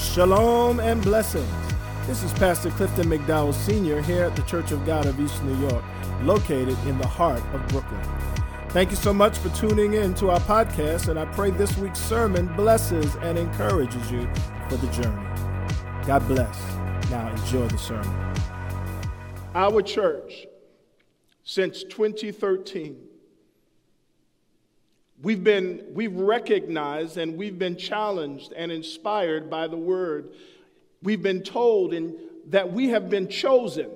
Shalom 0.00 0.80
and 0.80 1.02
blessings. 1.02 1.46
This 2.06 2.22
is 2.22 2.32
Pastor 2.32 2.70
Clifton 2.70 3.06
McDowell 3.08 3.52
Sr. 3.52 4.00
here 4.00 4.24
at 4.24 4.34
the 4.34 4.42
Church 4.42 4.72
of 4.72 4.84
God 4.86 5.04
of 5.04 5.20
East 5.20 5.44
New 5.44 5.54
York, 5.68 5.84
located 6.22 6.76
in 6.86 6.96
the 6.96 7.06
heart 7.06 7.42
of 7.52 7.64
Brooklyn. 7.68 8.02
Thank 8.70 8.90
you 8.90 8.96
so 8.96 9.12
much 9.12 9.36
for 9.36 9.50
tuning 9.50 9.92
in 9.92 10.14
to 10.14 10.30
our 10.30 10.40
podcast, 10.40 11.08
and 11.08 11.18
I 11.18 11.26
pray 11.26 11.50
this 11.50 11.76
week's 11.76 12.00
sermon 12.00 12.46
blesses 12.56 13.14
and 13.16 13.38
encourages 13.38 14.10
you 14.10 14.28
for 14.70 14.76
the 14.78 14.86
journey. 14.88 15.28
God 16.06 16.26
bless. 16.26 16.58
Now 17.10 17.30
enjoy 17.30 17.68
the 17.68 17.78
sermon. 17.78 18.34
Our 19.54 19.82
church, 19.82 20.46
since 21.44 21.84
2013, 21.84 22.96
We've 25.22 25.44
been, 25.44 25.84
we've 25.92 26.16
recognized 26.16 27.18
and 27.18 27.36
we've 27.36 27.58
been 27.58 27.76
challenged 27.76 28.52
and 28.52 28.72
inspired 28.72 29.50
by 29.50 29.66
the 29.66 29.76
word. 29.76 30.30
We've 31.02 31.22
been 31.22 31.42
told 31.42 31.92
in, 31.92 32.16
that 32.46 32.72
we 32.72 32.88
have 32.88 33.10
been 33.10 33.28
chosen 33.28 33.90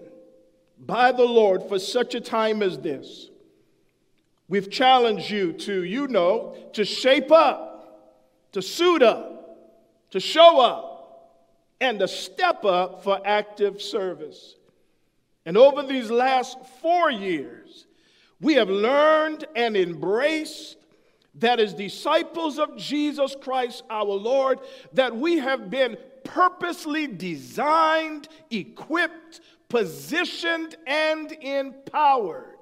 by 0.79 1.12
the 1.12 1.24
Lord 1.24 1.62
for 1.68 1.79
such 1.79 2.15
a 2.15 2.20
time 2.20 2.62
as 2.62 2.79
this. 2.79 3.30
We've 4.48 4.70
challenged 4.70 5.30
you 5.30 5.52
to, 5.52 5.82
you 5.82 6.09
know, 6.09 6.56
to 6.74 6.84
shape 6.84 7.32
up, 7.32 8.51
to 8.52 8.60
suit 8.60 9.02
up, 9.02 9.59
to 10.10 10.20
show 10.20 10.60
up, 10.60 10.91
and 11.80 11.98
to 12.01 12.09
step 12.09 12.65
up 12.65 13.02
for 13.02 13.20
active 13.24 13.80
service. 13.80 14.56
And 15.46 15.56
over 15.56 15.82
these 15.82 16.10
last 16.10 16.59
four 16.82 17.10
years, 17.10 17.87
we 18.41 18.54
have 18.54 18.68
learned 18.68 19.46
and 19.56 19.77
embraced 19.77 20.77
that 21.37 21.59
as 21.61 21.74
disciples 21.74 22.59
of 22.59 22.77
Jesus 22.77 23.37
Christ 23.41 23.83
our 23.91 24.05
Lord, 24.05 24.61
that 24.93 25.15
we 25.16 25.38
have 25.38 25.70
been 25.70 25.97
purposely 26.23 27.07
designed, 27.07 28.29
equipped, 28.51 29.40
positioned, 29.68 30.77
and 30.87 31.32
empowered 31.32 32.59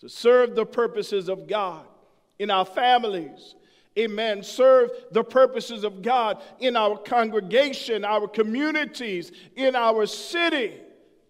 to 0.00 0.08
serve 0.08 0.54
the 0.54 0.66
purposes 0.66 1.28
of 1.28 1.46
God 1.46 1.86
in 2.38 2.50
our 2.50 2.64
families. 2.64 3.54
Amen. 3.98 4.42
Serve 4.42 4.90
the 5.10 5.24
purposes 5.24 5.84
of 5.84 6.00
God 6.00 6.42
in 6.58 6.76
our 6.76 6.96
congregation, 6.96 8.04
our 8.04 8.28
communities, 8.28 9.32
in 9.56 9.74
our 9.74 10.06
city 10.06 10.74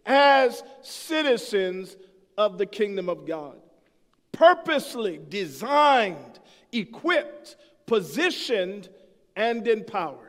as 0.07 0.63
citizens 0.83 1.97
of 2.37 2.59
the 2.59 2.67
kingdom 2.67 3.09
of 3.09 3.27
God 3.27 3.57
purposely 4.33 5.21
designed, 5.29 6.39
equipped, 6.73 7.57
positioned, 7.87 8.89
and 9.37 9.67
empowered. 9.67 10.27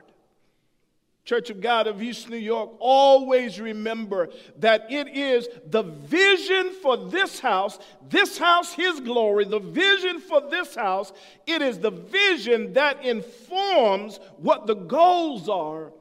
Church 1.23 1.49
of 1.51 1.61
God 1.61 1.85
of 1.85 2.01
East 2.01 2.29
New 2.29 2.37
York, 2.37 2.71
always 2.79 3.59
remember 3.59 4.29
that 4.57 4.91
it 4.91 5.07
is 5.07 5.47
the 5.67 5.83
vision 5.83 6.71
for 6.81 6.97
this 6.97 7.39
house, 7.39 7.77
this 8.09 8.37
house, 8.37 8.73
His 8.73 8.99
glory, 8.99 9.45
the 9.45 9.59
vision 9.59 10.19
for 10.19 10.41
this 10.49 10.75
house, 10.75 11.13
it 11.45 11.61
is 11.61 11.79
the 11.79 11.91
vision 11.91 12.73
that 12.73 13.05
informs 13.05 14.19
what 14.37 14.65
the 14.65 14.73
goals 14.73 15.47
are 15.47 15.93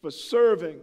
for 0.00 0.10
serving 0.10 0.80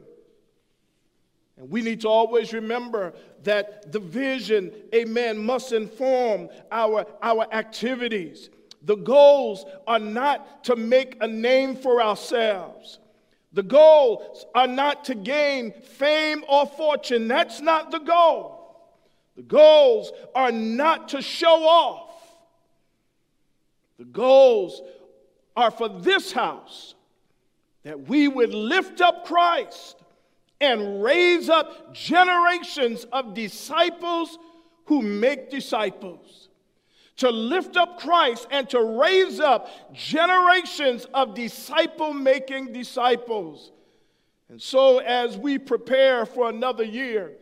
and 1.59 1.69
we 1.69 1.81
need 1.81 2.02
to 2.02 2.08
always 2.08 2.53
remember 2.53 3.14
that 3.43 3.91
the 3.91 3.99
vision, 3.99 4.71
amen, 4.93 5.37
must 5.37 5.71
inform 5.71 6.49
our, 6.71 7.05
our 7.21 7.47
activities. 7.53 8.49
The 8.83 8.95
goals 8.95 9.65
are 9.87 9.99
not 9.99 10.63
to 10.65 10.75
make 10.75 11.17
a 11.21 11.27
name 11.27 11.75
for 11.75 12.01
ourselves. 12.01 12.99
The 13.51 13.63
goals 13.63 14.45
are 14.53 14.67
not 14.67 15.05
to 15.05 15.15
gain 15.15 15.71
fame 15.71 16.43
or 16.47 16.65
fortune. 16.65 17.27
That's 17.27 17.61
not 17.61 17.91
the 17.91 17.99
goal. 17.99 18.59
The 19.36 19.43
goals 19.43 20.11
are 20.35 20.52
not 20.52 21.09
to 21.09 21.21
show 21.21 21.64
off. 21.64 22.11
The 23.97 24.05
goals 24.05 24.81
are 25.55 25.71
for 25.71 25.89
this 25.89 26.31
house 26.31 26.95
that 27.83 28.08
we 28.08 28.27
would 28.27 28.53
lift 28.53 29.02
up 29.02 29.25
Christ 29.25 29.98
and 30.61 31.03
raise 31.03 31.49
up 31.49 31.93
generations 31.93 33.05
of 33.11 33.33
disciples 33.33 34.37
who 34.86 35.02
make 35.02 35.49
disciples. 35.49 36.49
To 37.17 37.30
lift 37.30 37.75
up 37.75 37.99
Christ 37.99 38.47
and 38.49 38.70
to 38.70 38.81
raise 38.81 39.39
up 39.39 39.93
generations 39.93 41.05
of 41.14 41.36
disciple 41.36 42.14
making 42.14 42.71
disciples. 42.71 43.71
And 44.49 44.61
so, 44.61 44.99
as 44.99 45.37
we 45.37 45.58
prepare 45.58 46.25
for 46.25 46.49
another 46.49 46.83
year 46.83 47.33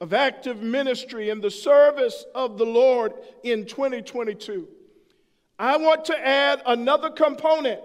of 0.00 0.12
active 0.12 0.62
ministry 0.62 1.30
in 1.30 1.40
the 1.40 1.50
service 1.50 2.24
of 2.34 2.58
the 2.58 2.66
Lord 2.66 3.14
in 3.42 3.64
2022, 3.66 4.68
I 5.58 5.76
want 5.76 6.04
to 6.06 6.26
add 6.26 6.62
another 6.66 7.10
component 7.10 7.80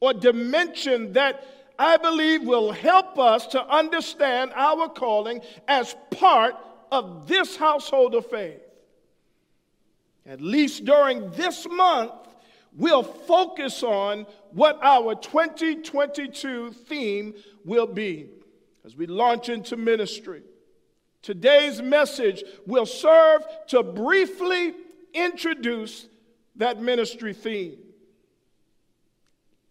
or 0.00 0.12
dimension 0.12 1.14
that 1.14 1.44
I 1.78 1.96
believe 1.96 2.42
will 2.42 2.72
help 2.72 3.18
us 3.18 3.46
to 3.48 3.66
understand 3.66 4.52
our 4.54 4.88
calling 4.88 5.40
as 5.66 5.96
part 6.10 6.54
of 6.92 7.26
this 7.26 7.56
household 7.56 8.14
of 8.14 8.26
faith. 8.26 8.60
At 10.26 10.40
least 10.40 10.84
during 10.84 11.30
this 11.32 11.66
month, 11.68 12.12
we'll 12.72 13.02
focus 13.02 13.82
on 13.82 14.26
what 14.52 14.78
our 14.82 15.14
2022 15.14 16.72
theme 16.72 17.34
will 17.64 17.86
be 17.86 18.28
as 18.84 18.96
we 18.96 19.06
launch 19.06 19.48
into 19.48 19.76
ministry. 19.76 20.42
Today's 21.22 21.82
message 21.82 22.44
will 22.66 22.86
serve 22.86 23.42
to 23.68 23.82
briefly 23.82 24.74
introduce 25.12 26.06
that 26.56 26.80
ministry 26.80 27.34
theme, 27.34 27.78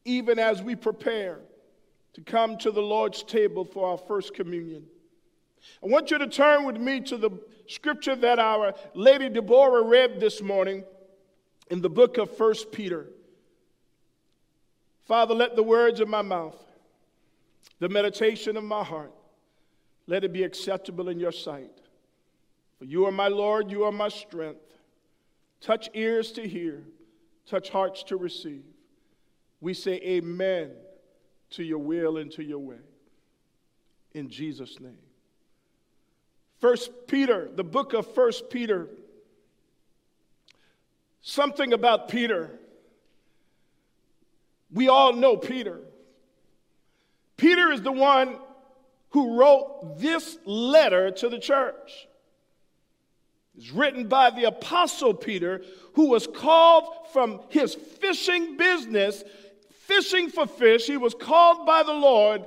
even 0.03 0.39
as 0.39 0.61
we 0.61 0.75
prepare 0.75 1.39
to 2.13 2.21
come 2.21 2.57
to 2.57 2.71
the 2.71 2.81
Lord's 2.81 3.23
table 3.23 3.65
for 3.65 3.89
our 3.89 3.97
first 3.97 4.33
communion. 4.33 4.85
I 5.83 5.87
want 5.87 6.11
you 6.11 6.17
to 6.19 6.27
turn 6.27 6.65
with 6.65 6.77
me 6.77 7.01
to 7.01 7.17
the 7.17 7.31
scripture 7.67 8.15
that 8.15 8.39
our 8.39 8.73
Lady 8.93 9.29
Deborah 9.29 9.83
read 9.83 10.19
this 10.19 10.41
morning 10.41 10.83
in 11.69 11.81
the 11.81 11.89
book 11.89 12.17
of 12.17 12.35
First 12.35 12.71
Peter. 12.71 13.07
Father, 15.05 15.33
let 15.33 15.55
the 15.55 15.63
words 15.63 15.99
of 15.99 16.07
my 16.07 16.21
mouth, 16.21 16.57
the 17.79 17.89
meditation 17.89 18.57
of 18.57 18.63
my 18.63 18.83
heart, 18.83 19.11
let 20.05 20.23
it 20.23 20.33
be 20.33 20.43
acceptable 20.43 21.09
in 21.09 21.19
your 21.19 21.31
sight. 21.31 21.71
For 22.77 22.85
you 22.85 23.05
are 23.05 23.11
my 23.11 23.29
Lord, 23.29 23.71
you 23.71 23.83
are 23.85 23.91
my 23.91 24.09
strength. 24.09 24.59
Touch 25.61 25.89
ears 25.93 26.31
to 26.33 26.47
hear, 26.47 26.83
touch 27.47 27.69
hearts 27.69 28.03
to 28.03 28.17
receive. 28.17 28.63
We 29.61 29.73
say, 29.73 29.93
Amen 30.03 30.71
to 31.53 31.63
your 31.63 31.79
will 31.79 32.17
and 32.17 32.31
to 32.31 32.43
your 32.43 32.59
way. 32.59 32.79
In 34.13 34.29
Jesus' 34.29 34.79
name. 34.79 34.97
First 36.59 36.91
Peter, 37.07 37.49
the 37.53 37.63
book 37.63 37.93
of 37.93 38.13
First 38.13 38.49
Peter. 38.49 38.87
Something 41.21 41.73
about 41.73 42.09
Peter. 42.09 42.59
We 44.71 44.87
all 44.87 45.13
know 45.13 45.37
Peter. 45.37 45.81
Peter 47.37 47.71
is 47.71 47.81
the 47.81 47.91
one 47.91 48.37
who 49.09 49.37
wrote 49.37 49.99
this 49.99 50.37
letter 50.45 51.11
to 51.11 51.29
the 51.29 51.39
church. 51.39 52.07
It's 53.55 53.71
written 53.71 54.07
by 54.07 54.31
the 54.31 54.45
Apostle 54.45 55.13
Peter, 55.13 55.61
who 55.93 56.09
was 56.09 56.25
called 56.25 56.85
from 57.11 57.41
his 57.49 57.75
fishing 57.75 58.57
business 58.57 59.23
fishing 59.87 60.29
for 60.29 60.47
fish. 60.47 60.87
He 60.87 60.97
was 60.97 61.13
called 61.13 61.65
by 61.65 61.83
the 61.83 61.93
Lord 61.93 62.45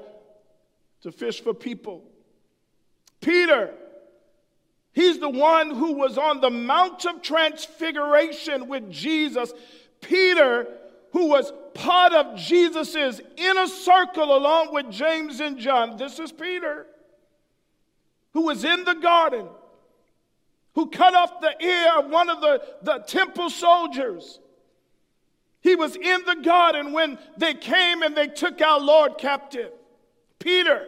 to 1.03 1.13
fish 1.13 1.41
for 1.41 1.55
people. 1.55 2.03
Peter, 3.21 3.73
he's 4.93 5.19
the 5.19 5.29
one 5.29 5.71
who 5.71 5.93
was 5.93 6.19
on 6.19 6.41
the 6.41 6.51
Mount 6.51 7.05
of 7.05 7.23
Transfiguration 7.23 8.69
with 8.69 8.91
Jesus. 8.91 9.53
Peter, 10.01 10.67
who 11.13 11.27
was 11.27 11.53
part 11.75 12.13
of 12.13 12.37
Jesus's 12.37 13.21
inner 13.37 13.67
circle 13.67 14.37
along 14.37 14.73
with 14.73 14.91
James 14.91 15.41
and 15.41 15.59
John. 15.59 15.97
This 15.97 16.19
is 16.19 16.33
Peter, 16.33 16.87
who 18.33 18.43
was 18.43 18.65
in 18.65 18.85
the 18.85 18.95
garden, 18.95 19.47
who 20.75 20.89
cut 20.89 21.15
off 21.15 21.41
the 21.41 21.65
ear 21.65 21.93
of 21.99 22.11
one 22.11 22.31
of 22.31 22.41
the, 22.41 22.63
the 22.83 22.99
temple 22.99 23.51
soldiers 23.51 24.41
he 25.67 25.75
was 25.75 25.97
in 25.97 26.25
the 26.25 26.37
garden 26.43 26.93
when 26.93 27.19
they 27.37 27.53
came 27.53 28.03
and 28.03 28.17
they 28.17 28.29
took 28.29 28.63
our 28.63 28.79
Lord 28.79 29.19
captive. 29.19 29.73
Peter, 30.39 30.87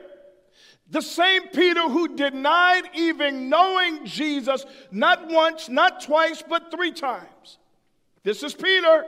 the 0.88 1.02
same 1.02 1.48
Peter 1.48 1.82
who 1.82 2.14
denied 2.14 2.84
even 2.94 3.48
knowing 3.48 4.06
Jesus 4.06 4.64
not 4.92 5.28
once, 5.28 5.68
not 5.68 6.00
twice, 6.00 6.44
but 6.48 6.70
three 6.70 6.92
times. 6.92 7.58
This 8.22 8.44
is 8.44 8.54
Peter 8.54 9.04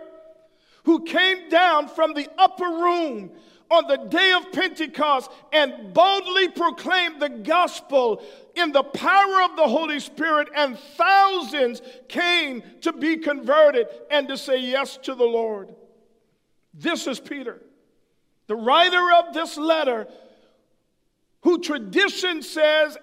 who 0.85 1.05
came 1.05 1.49
down 1.49 1.87
from 1.87 2.15
the 2.15 2.29
upper 2.37 2.65
room 2.65 3.31
on 3.71 3.87
the 3.87 3.97
day 3.97 4.33
of 4.33 4.51
Pentecost 4.53 5.31
and 5.53 5.95
boldly 5.95 6.49
proclaimed 6.49 7.21
the 7.21 7.29
gospel 7.29 8.23
in 8.57 8.73
the 8.73 8.83
power 8.83 9.43
of 9.43 9.57
the 9.57 9.69
Holy 9.69 10.01
Spirit, 10.01 10.49
and 10.57 10.79
thousands 10.97 11.81
came 12.09 12.63
to 12.81 12.93
be 12.93 13.17
converted 13.17 13.87
and 14.11 14.27
to 14.29 14.37
say 14.37 14.59
yes 14.59 14.97
to 14.99 15.15
the 15.15 15.25
Lord. 15.25 15.73
This 16.75 17.07
is 17.07 17.21
Peter, 17.21 17.61
the 18.49 18.57
writer 18.57 19.13
of 19.13 19.35
this 19.35 19.57
letter, 19.57 20.09
who 21.43 21.61
tradition 21.61 22.43
says 22.43 22.99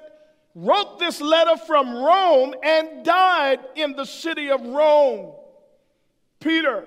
wrote 0.53 0.99
this 0.99 1.21
letter 1.21 1.55
from 1.55 1.93
Rome 1.93 2.55
and 2.63 3.05
died 3.05 3.59
in 3.75 3.95
the 3.95 4.05
city 4.05 4.49
of 4.49 4.61
Rome. 4.61 5.33
Peter, 6.39 6.85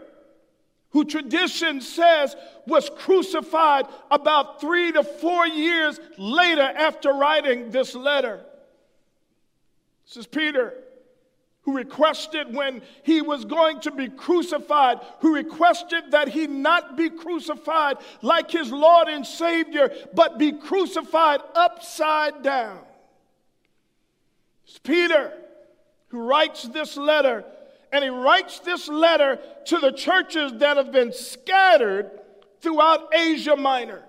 who 0.91 1.05
tradition 1.05 1.81
says 1.81 2.35
was 2.67 2.91
crucified 2.97 3.87
about 4.11 4.61
three 4.61 4.93
to 4.93 5.03
four 5.03 5.47
years 5.47 6.01
later 6.19 6.63
after 6.63 7.13
writing 7.13 7.71
this 7.71 7.95
letter. 7.95 8.41
This 10.05 10.17
is 10.17 10.27
Peter, 10.27 10.75
who 11.63 11.77
requested 11.77 12.53
when 12.53 12.83
he 13.05 13.23
was 13.23 13.45
going 13.45 13.81
to 13.81 13.93
be 13.93 14.09
crucified, 14.09 14.99
who 15.21 15.35
requested 15.35 16.11
that 16.11 16.29
he 16.29 16.49
not 16.49 16.97
be 16.97 17.09
crucified 17.09 17.99
like 18.23 18.51
his 18.51 18.73
Lord 18.73 19.09
and 19.09 19.25
Savior, 19.25 19.95
but 20.13 20.39
be 20.39 20.53
crucified 20.53 21.41
upside 21.55 22.43
down. 22.43 22.81
It's 24.67 24.79
Peter 24.79 25.33
who 26.09 26.21
writes 26.21 26.65
this 26.65 26.97
letter, 26.97 27.45
and 27.93 28.05
he 28.05 28.11
writes 28.11 28.61
this 28.61 28.89
letter 28.89 29.39
to 29.67 29.79
the 29.79 29.93
churches 29.93 30.53
that 30.59 30.77
have 30.77 30.93
been 30.93 31.13
scattered 31.13 32.11
throughout 32.61 33.15
Asia 33.15 33.57
Minor. 33.57 34.05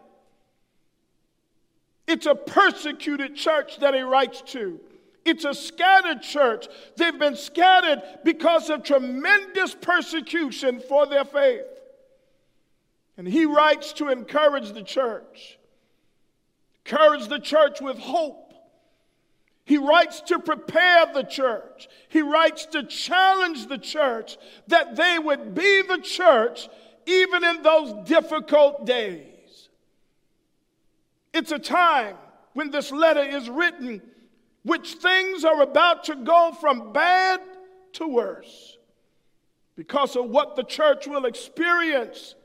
It's 2.07 2.25
a 2.25 2.35
persecuted 2.35 3.35
church 3.35 3.77
that 3.79 3.93
he 3.93 4.01
writes 4.01 4.41
to. 4.53 4.79
It's 5.23 5.45
a 5.45 5.53
scattered 5.53 6.21
church. 6.21 6.67
They've 6.97 7.17
been 7.17 7.35
scattered 7.35 8.01
because 8.23 8.69
of 8.69 8.83
tremendous 8.83 9.75
persecution 9.75 10.79
for 10.79 11.05
their 11.05 11.25
faith. 11.25 11.61
And 13.17 13.27
he 13.27 13.45
writes 13.45 13.93
to 13.93 14.09
encourage 14.09 14.71
the 14.71 14.81
church, 14.81 15.59
encourage 16.85 17.27
the 17.27 17.39
church 17.39 17.79
with 17.81 17.99
hope 17.99 18.50
he 19.65 19.77
writes 19.77 20.21
to 20.21 20.39
prepare 20.39 21.05
the 21.13 21.23
church. 21.23 21.87
He 22.09 22.21
writes 22.21 22.65
to 22.67 22.83
challenge 22.83 23.67
the 23.67 23.77
church 23.77 24.37
that 24.67 24.95
they 24.95 25.19
would 25.19 25.53
be 25.53 25.81
the 25.83 25.99
church 25.99 26.67
even 27.05 27.43
in 27.43 27.61
those 27.61 27.93
difficult 28.07 28.85
days. 28.85 29.69
It's 31.33 31.51
a 31.51 31.59
time 31.59 32.17
when 32.53 32.71
this 32.71 32.91
letter 32.91 33.21
is 33.21 33.49
written, 33.49 34.01
which 34.63 34.93
things 34.95 35.45
are 35.45 35.61
about 35.61 36.05
to 36.05 36.15
go 36.15 36.55
from 36.59 36.91
bad 36.91 37.39
to 37.93 38.07
worse 38.07 38.77
because 39.75 40.15
of 40.15 40.25
what 40.25 40.55
the 40.55 40.63
church 40.63 41.07
will 41.07 41.25
experience 41.25 42.35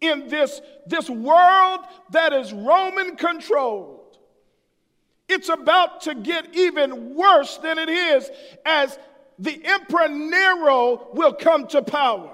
in 0.00 0.28
this, 0.28 0.60
this 0.86 1.10
world 1.10 1.80
that 2.10 2.32
is 2.32 2.52
Roman 2.52 3.16
controlled. 3.16 3.97
It's 5.28 5.48
about 5.48 6.02
to 6.02 6.14
get 6.14 6.54
even 6.54 7.14
worse 7.14 7.58
than 7.58 7.78
it 7.78 7.90
is 7.90 8.30
as 8.64 8.98
the 9.38 9.60
Emperor 9.64 10.08
Nero 10.08 11.08
will 11.12 11.34
come 11.34 11.66
to 11.68 11.82
power. 11.82 12.30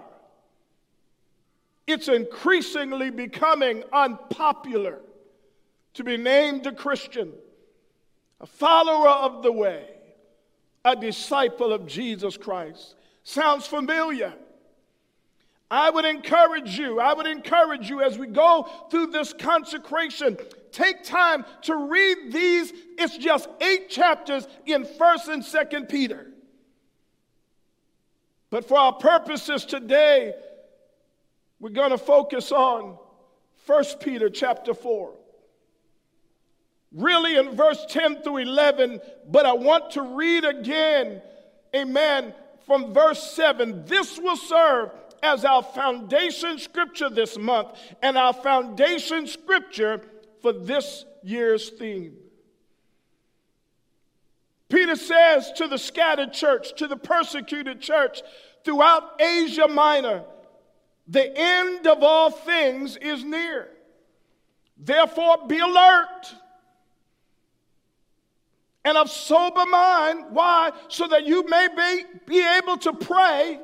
It's 1.87 2.09
increasingly 2.09 3.11
becoming 3.11 3.83
unpopular 3.93 5.01
to 5.95 6.05
be 6.05 6.17
named 6.17 6.67
a 6.67 6.73
Christian, 6.73 7.33
a 8.41 8.47
follower 8.47 9.09
of 9.09 9.43
the 9.43 9.53
way, 9.53 9.87
a 10.85 10.97
disciple 10.97 11.73
of 11.73 11.87
Jesus 11.87 12.37
Christ. 12.37 12.95
Sounds 13.23 13.67
familiar. 13.67 14.33
I 15.71 15.91
would 15.91 16.05
encourage 16.05 16.79
you, 16.79 17.01
I 17.01 17.13
would 17.15 17.27
encourage 17.27 17.91
you 17.91 18.03
as 18.03 18.19
we 18.19 18.29
go 18.29 18.69
through 18.91 19.09
this 19.09 19.33
consecration 19.33 20.37
take 20.75 21.05
time 21.05 21.45
to 21.63 21.75
read 21.75 22.33
these. 22.33 22.73
It's 22.99 23.17
just 23.17 23.49
eight 23.61 23.89
chapters 23.89 24.47
in 24.67 24.85
1st 24.85 25.29
and 25.29 25.43
2nd 25.43 25.89
Peter. 25.89 26.27
But 28.51 28.67
for 28.69 28.79
our 28.79 28.93
purposes 28.93 29.65
today, 29.65 30.35
we're 31.59 31.71
going 31.71 31.91
to 31.91 31.99
focus 31.99 32.53
on 32.53 32.99
1 33.67 33.85
Peter 34.01 34.29
chapter 34.29 34.75
4. 34.75 35.15
Really 36.93 37.37
in 37.37 37.57
verse 37.57 37.85
10 37.89 38.23
through 38.23 38.39
11, 38.39 39.01
but 39.29 39.47
I 39.47 39.53
want 39.55 39.93
to 39.93 40.03
read 40.03 40.45
again, 40.45 41.21
amen, 41.75 42.35
from 42.67 42.93
verse 42.93 43.33
7. 43.33 43.85
This 43.87 44.19
will 44.19 44.37
serve 44.37 44.91
as 45.23 45.45
our 45.45 45.63
foundation 45.63 46.59
scripture 46.59 47.09
this 47.09 47.39
month 47.39 47.71
and 48.03 48.17
our 48.17 48.35
foundation 48.35 49.27
scripture 49.27 50.03
for 50.45 50.53
this 50.53 51.07
year's 51.23 51.71
theme. 51.71 52.13
Peter 54.69 54.95
says 54.95 55.51
to 55.53 55.67
the 55.67 55.79
scattered 55.79 56.35
church, 56.35 56.75
to 56.77 56.87
the 56.87 56.99
persecuted 56.99 57.81
church 57.81 58.21
throughout 58.63 59.23
Asia 59.23 59.67
Minor, 59.67 60.23
the 61.09 61.35
end 61.35 61.87
of 61.87 62.03
all 62.03 62.31
things 62.31 62.99
is 62.99 63.25
near. 63.25 63.71
Therefore, 64.77 65.39
be 65.49 65.61
alert 65.61 66.35
and 68.85 68.99
of 68.99 69.11
sober 69.11 69.65
mind. 69.65 70.27
Why? 70.29 70.73
So 70.89 71.09
that 71.09 71.25
you 71.25 71.49
may 71.49 71.69
be, 71.75 72.05
be 72.27 72.47
able 72.59 72.77
to 72.77 72.93
pray. 72.93 73.61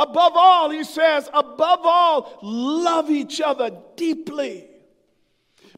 Above 0.00 0.32
all, 0.34 0.70
he 0.70 0.82
says, 0.82 1.30
above 1.32 1.82
all, 1.84 2.40
love 2.42 3.08
each 3.08 3.40
other 3.40 3.70
deeply 3.94 4.70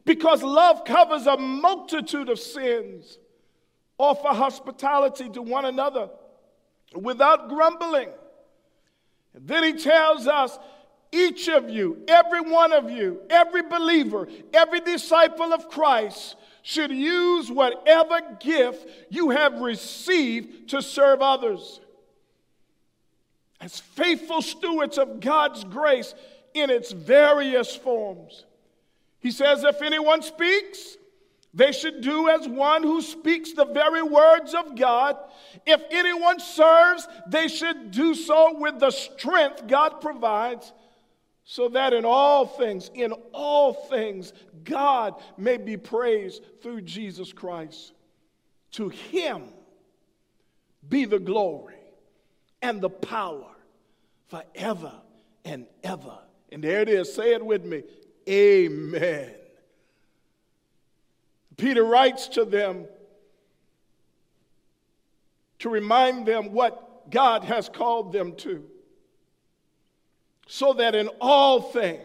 because 0.07 0.41
love 0.41 0.85
covers 0.85 1.27
a 1.27 1.37
multitude 1.37 2.29
of 2.29 2.39
sins. 2.39 3.19
Offer 3.97 4.29
hospitality 4.29 5.29
to 5.29 5.41
one 5.41 5.65
another 5.65 6.09
without 6.95 7.49
grumbling. 7.49 8.09
And 9.33 9.45
then 9.45 9.63
he 9.63 9.73
tells 9.73 10.25
us 10.25 10.57
each 11.11 11.49
of 11.49 11.69
you, 11.69 12.03
every 12.07 12.39
one 12.39 12.71
of 12.71 12.89
you, 12.89 13.19
every 13.29 13.63
believer, 13.63 14.29
every 14.53 14.79
disciple 14.79 15.53
of 15.53 15.67
Christ 15.67 16.37
should 16.61 16.91
use 16.91 17.51
whatever 17.51 18.21
gift 18.39 18.87
you 19.09 19.31
have 19.31 19.59
received 19.59 20.69
to 20.69 20.81
serve 20.81 21.21
others. 21.21 21.81
As 23.59 23.79
faithful 23.79 24.41
stewards 24.41 24.97
of 24.97 25.19
God's 25.19 25.65
grace 25.65 26.13
in 26.53 26.69
its 26.69 26.93
various 26.93 27.75
forms. 27.75 28.45
He 29.19 29.31
says, 29.31 29.63
If 29.63 29.81
anyone 29.81 30.21
speaks, 30.21 30.97
they 31.53 31.71
should 31.71 32.01
do 32.01 32.29
as 32.29 32.47
one 32.47 32.83
who 32.83 33.01
speaks 33.01 33.53
the 33.53 33.65
very 33.65 34.03
words 34.03 34.53
of 34.53 34.75
God. 34.75 35.17
If 35.65 35.81
anyone 35.89 36.39
serves, 36.39 37.07
they 37.27 37.47
should 37.47 37.91
do 37.91 38.13
so 38.13 38.59
with 38.59 38.79
the 38.79 38.91
strength 38.91 39.65
God 39.65 39.99
provides, 40.01 40.71
so 41.45 41.69
that 41.69 41.93
in 41.93 42.05
all 42.05 42.45
things, 42.45 42.91
in 42.93 43.11
all 43.33 43.73
things, 43.73 44.33
God 44.63 45.15
may 45.37 45.57
be 45.57 45.77
praised 45.77 46.43
through 46.61 46.81
Jesus 46.81 47.33
Christ. 47.33 47.93
To 48.73 48.89
him 48.89 49.43
be 50.87 51.05
the 51.05 51.19
glory 51.19 51.79
and 52.61 52.81
the 52.81 52.89
power 52.89 53.49
forever 54.27 54.91
and 55.45 55.65
ever. 55.83 56.19
And 56.51 56.63
there 56.63 56.81
it 56.81 56.89
is. 56.89 57.13
Say 57.13 57.33
it 57.33 57.43
with 57.43 57.65
me. 57.65 57.83
Amen. 58.27 59.31
Peter 61.55 61.83
writes 61.83 62.27
to 62.29 62.45
them 62.45 62.85
to 65.59 65.69
remind 65.69 66.25
them 66.27 66.51
what 66.51 67.09
God 67.09 67.43
has 67.43 67.69
called 67.69 68.13
them 68.13 68.35
to, 68.37 68.63
so 70.47 70.73
that 70.73 70.93
in 70.93 71.07
all 71.19 71.61
things 71.61 72.01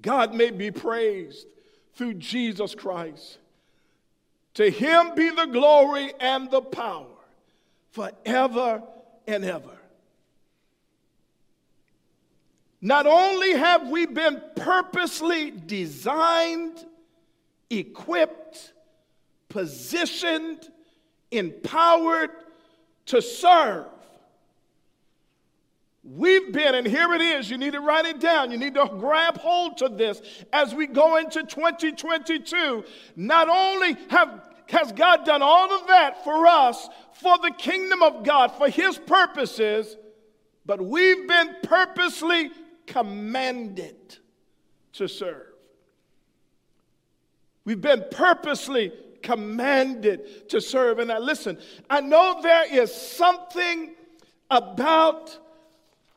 God 0.00 0.34
may 0.34 0.50
be 0.50 0.70
praised 0.70 1.46
through 1.94 2.14
Jesus 2.14 2.74
Christ. 2.74 3.38
To 4.54 4.70
him 4.70 5.14
be 5.16 5.30
the 5.30 5.46
glory 5.46 6.12
and 6.20 6.50
the 6.50 6.60
power 6.60 7.06
forever 7.90 8.82
and 9.26 9.44
ever. 9.44 9.78
Not 12.84 13.06
only 13.06 13.52
have 13.52 13.88
we 13.88 14.04
been 14.04 14.42
purposely 14.56 15.50
designed, 15.50 16.84
equipped, 17.70 18.74
positioned, 19.48 20.68
empowered 21.30 22.28
to 23.06 23.22
serve, 23.22 23.86
We've 26.06 26.52
been, 26.52 26.74
and 26.74 26.86
here 26.86 27.14
it 27.14 27.22
is. 27.22 27.48
You 27.50 27.56
need 27.56 27.72
to 27.72 27.80
write 27.80 28.04
it 28.04 28.20
down. 28.20 28.50
You 28.50 28.58
need 28.58 28.74
to 28.74 28.86
grab 28.98 29.38
hold 29.38 29.78
to 29.78 29.88
this 29.88 30.20
as 30.52 30.74
we 30.74 30.86
go 30.86 31.16
into 31.16 31.44
2022. 31.44 32.84
Not 33.16 33.48
only 33.48 33.96
have, 34.10 34.46
has 34.68 34.92
God 34.92 35.24
done 35.24 35.40
all 35.40 35.72
of 35.72 35.86
that 35.86 36.22
for 36.22 36.46
us, 36.46 36.90
for 37.14 37.38
the 37.38 37.52
kingdom 37.56 38.02
of 38.02 38.22
God, 38.22 38.48
for 38.48 38.68
His 38.68 38.98
purposes, 38.98 39.96
but 40.66 40.84
we've 40.84 41.26
been 41.26 41.56
purposely 41.62 42.50
commanded 42.86 44.18
to 44.94 45.08
serve. 45.08 45.46
We've 47.64 47.80
been 47.80 48.04
purposely 48.10 48.92
commanded 49.22 50.48
to 50.50 50.60
serve. 50.60 50.98
And 50.98 51.08
now, 51.08 51.18
listen, 51.18 51.58
I 51.88 52.00
know 52.00 52.40
there 52.42 52.72
is 52.72 52.94
something 52.94 53.94
about 54.50 55.36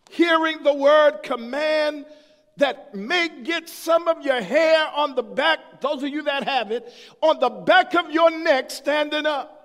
hearing 0.09 0.63
the 0.63 0.73
word 0.73 1.23
command 1.23 2.05
that 2.57 2.93
may 2.93 3.29
get 3.43 3.69
some 3.69 4.07
of 4.07 4.25
your 4.25 4.41
hair 4.41 4.87
on 4.93 5.15
the 5.15 5.23
back, 5.23 5.79
those 5.79 6.03
of 6.03 6.09
you 6.09 6.23
that 6.23 6.43
have 6.43 6.71
it, 6.71 6.91
on 7.21 7.39
the 7.39 7.49
back 7.49 7.95
of 7.95 8.11
your 8.11 8.31
neck 8.31 8.71
standing 8.71 9.25
up. 9.25 9.56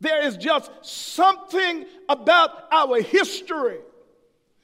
There 0.00 0.26
is 0.26 0.36
just 0.36 0.70
something 0.82 1.84
about 2.08 2.50
our 2.72 3.00
history, 3.02 3.78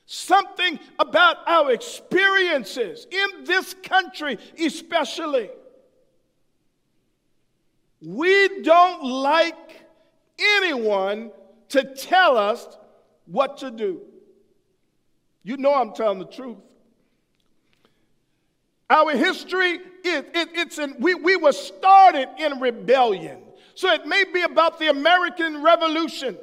something 0.06 0.78
about 0.98 1.36
our 1.46 1.72
experiences 1.72 3.06
in 3.10 3.44
this 3.44 3.74
country, 3.82 4.38
especially. 4.58 5.50
We 8.00 8.62
don't 8.62 9.04
like 9.04 9.82
anyone 10.38 11.30
to 11.70 11.94
tell 11.94 12.38
us 12.38 12.66
what 13.26 13.58
to 13.58 13.70
do. 13.70 14.00
You 15.42 15.56
know 15.58 15.74
I'm 15.74 15.92
telling 15.92 16.18
the 16.18 16.26
truth. 16.26 16.58
Our 18.88 19.16
history 19.16 19.72
is 20.04 20.24
it, 20.32 20.48
it's 20.54 20.78
in 20.78 20.96
we, 21.00 21.14
we 21.14 21.36
were 21.36 21.52
started 21.52 22.28
in 22.38 22.60
rebellion. 22.60 23.42
So 23.76 23.92
it 23.92 24.06
may 24.06 24.24
be 24.24 24.40
about 24.42 24.78
the 24.78 24.88
American 24.88 25.62
Revolution. 25.62 26.36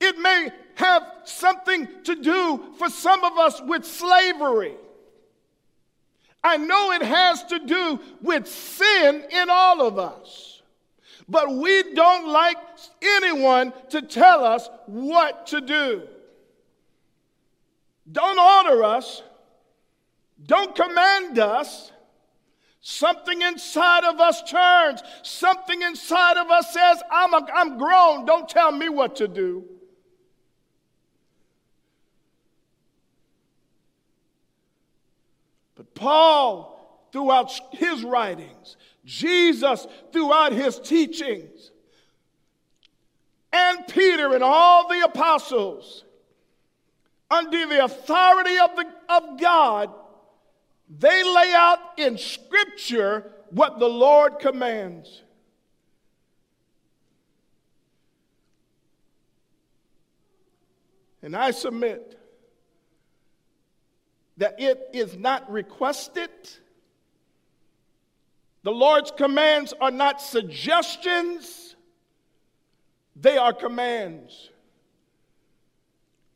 It 0.00 0.18
may 0.18 0.50
have 0.74 1.06
something 1.24 1.88
to 2.04 2.16
do 2.16 2.74
for 2.76 2.90
some 2.90 3.22
of 3.22 3.38
us 3.38 3.62
with 3.62 3.84
slavery. 3.84 4.74
I 6.42 6.56
know 6.56 6.90
it 6.90 7.02
has 7.02 7.44
to 7.44 7.60
do 7.60 8.00
with 8.20 8.48
sin 8.48 9.24
in 9.30 9.48
all 9.48 9.86
of 9.86 9.96
us. 9.96 10.60
But 11.28 11.54
we 11.54 11.94
don't 11.94 12.26
like 12.26 12.56
anyone 13.00 13.72
to 13.90 14.02
tell 14.02 14.44
us 14.44 14.68
what 14.86 15.46
to 15.46 15.60
do. 15.60 16.02
Don't 18.10 18.40
order 18.40 18.82
us, 18.82 19.22
don't 20.44 20.74
command 20.74 21.38
us. 21.38 21.92
Something 22.84 23.42
inside 23.42 24.02
of 24.02 24.20
us 24.20 24.42
turns. 24.42 25.02
Something 25.22 25.82
inside 25.82 26.36
of 26.36 26.50
us 26.50 26.72
says, 26.72 27.00
I'm, 27.12 27.32
a, 27.32 27.46
I'm 27.54 27.78
grown. 27.78 28.24
Don't 28.24 28.48
tell 28.48 28.72
me 28.72 28.88
what 28.88 29.16
to 29.16 29.28
do. 29.28 29.64
But 35.76 35.94
Paul, 35.94 37.08
throughout 37.12 37.52
his 37.70 38.02
writings, 38.02 38.76
Jesus, 39.04 39.86
throughout 40.12 40.52
his 40.52 40.80
teachings, 40.80 41.70
and 43.52 43.86
Peter 43.86 44.34
and 44.34 44.42
all 44.42 44.88
the 44.88 45.02
apostles, 45.04 46.04
under 47.30 47.64
the 47.64 47.84
authority 47.84 48.58
of, 48.58 48.74
the, 48.74 48.86
of 49.08 49.40
God, 49.40 49.94
they 50.98 51.22
lay 51.22 51.54
out 51.54 51.78
in 51.96 52.18
Scripture 52.18 53.30
what 53.50 53.78
the 53.78 53.88
Lord 53.88 54.38
commands. 54.38 55.22
And 61.22 61.36
I 61.36 61.52
submit 61.52 62.18
that 64.36 64.60
it 64.60 64.88
is 64.92 65.16
not 65.16 65.50
requested. 65.50 66.30
The 68.64 68.72
Lord's 68.72 69.12
commands 69.12 69.72
are 69.80 69.90
not 69.90 70.20
suggestions, 70.20 71.76
they 73.16 73.38
are 73.38 73.52
commands. 73.52 74.50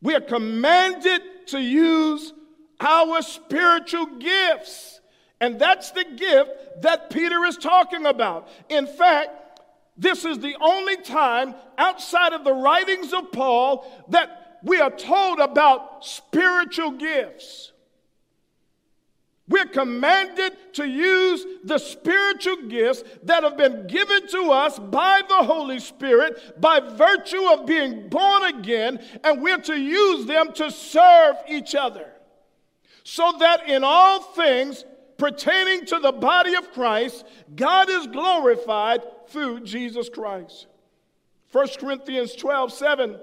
We 0.02 0.14
are 0.14 0.20
commanded 0.20 1.22
to 1.46 1.60
use 1.60 2.32
our 2.80 3.22
spiritual 3.22 4.06
gifts. 4.06 5.00
And 5.40 5.58
that's 5.58 5.90
the 5.90 6.04
gift 6.04 6.50
that 6.82 7.10
Peter 7.10 7.44
is 7.44 7.56
talking 7.56 8.06
about. 8.06 8.48
In 8.68 8.86
fact, 8.86 9.60
this 9.96 10.24
is 10.24 10.38
the 10.38 10.56
only 10.60 10.96
time 10.96 11.54
outside 11.78 12.32
of 12.32 12.44
the 12.44 12.52
writings 12.52 13.12
of 13.12 13.32
Paul 13.32 13.86
that 14.08 14.58
we 14.62 14.80
are 14.80 14.90
told 14.90 15.38
about 15.38 16.04
spiritual 16.04 16.92
gifts. 16.92 17.72
We're 19.48 19.66
commanded 19.66 20.56
to 20.74 20.88
use 20.88 21.46
the 21.62 21.78
spiritual 21.78 22.68
gifts 22.68 23.04
that 23.22 23.44
have 23.44 23.56
been 23.56 23.86
given 23.86 24.26
to 24.28 24.50
us 24.50 24.76
by 24.78 25.22
the 25.28 25.44
Holy 25.44 25.78
Spirit 25.78 26.60
by 26.60 26.80
virtue 26.80 27.52
of 27.52 27.64
being 27.64 28.08
born 28.08 28.44
again, 28.44 29.00
and 29.22 29.40
we're 29.40 29.58
to 29.58 29.78
use 29.78 30.26
them 30.26 30.52
to 30.54 30.70
serve 30.70 31.36
each 31.48 31.76
other 31.76 32.15
so 33.08 33.32
that 33.38 33.68
in 33.68 33.84
all 33.84 34.20
things 34.20 34.84
pertaining 35.16 35.86
to 35.86 36.00
the 36.00 36.10
body 36.10 36.56
of 36.56 36.72
Christ, 36.72 37.24
God 37.54 37.88
is 37.88 38.08
glorified 38.08 39.00
through 39.28 39.60
Jesus 39.60 40.08
Christ. 40.08 40.66
1 41.52 41.68
Corinthians 41.78 42.34
12 42.34 42.72
7 42.72 43.16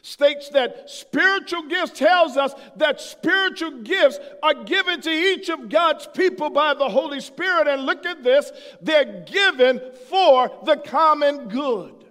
states 0.00 0.48
that 0.48 0.88
spiritual 0.88 1.64
gifts 1.64 1.98
tells 1.98 2.38
us 2.38 2.54
that 2.76 3.02
spiritual 3.02 3.82
gifts 3.82 4.18
are 4.42 4.64
given 4.64 5.02
to 5.02 5.10
each 5.10 5.50
of 5.50 5.68
God's 5.68 6.06
people 6.06 6.48
by 6.48 6.72
the 6.72 6.88
Holy 6.88 7.20
Spirit. 7.20 7.68
And 7.68 7.84
look 7.84 8.06
at 8.06 8.24
this 8.24 8.50
they're 8.80 9.26
given 9.26 9.78
for 10.08 10.50
the 10.64 10.78
common 10.78 11.48
good. 11.48 12.06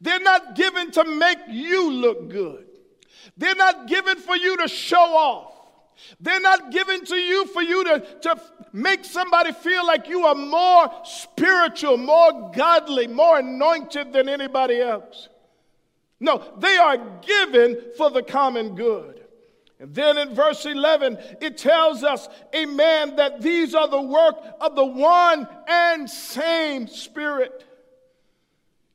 They're 0.00 0.20
not 0.20 0.54
given 0.54 0.90
to 0.92 1.04
make 1.04 1.38
you 1.50 1.92
look 1.92 2.30
good, 2.30 2.64
they're 3.36 3.54
not 3.54 3.88
given 3.88 4.16
for 4.16 4.36
you 4.36 4.56
to 4.56 4.68
show 4.68 4.96
off. 4.96 5.52
They're 6.20 6.40
not 6.40 6.70
given 6.70 7.04
to 7.04 7.16
you 7.16 7.46
for 7.46 7.62
you 7.62 7.84
to, 7.84 8.00
to 8.22 8.40
make 8.72 9.04
somebody 9.04 9.52
feel 9.52 9.86
like 9.86 10.08
you 10.08 10.24
are 10.26 10.34
more 10.34 10.90
spiritual, 11.04 11.96
more 11.96 12.50
godly, 12.54 13.06
more 13.06 13.38
anointed 13.38 14.12
than 14.12 14.28
anybody 14.28 14.80
else. 14.80 15.28
No, 16.20 16.42
they 16.58 16.76
are 16.76 16.98
given 17.20 17.80
for 17.96 18.10
the 18.10 18.22
common 18.22 18.74
good. 18.74 19.22
And 19.78 19.94
then 19.94 20.16
in 20.16 20.34
verse 20.34 20.64
11, 20.64 21.18
it 21.42 21.58
tells 21.58 22.02
us, 22.02 22.28
Amen, 22.54 23.16
that 23.16 23.42
these 23.42 23.74
are 23.74 23.88
the 23.88 24.00
work 24.00 24.36
of 24.60 24.74
the 24.74 24.84
one 24.84 25.46
and 25.68 26.08
same 26.08 26.88
Spirit. 26.88 27.64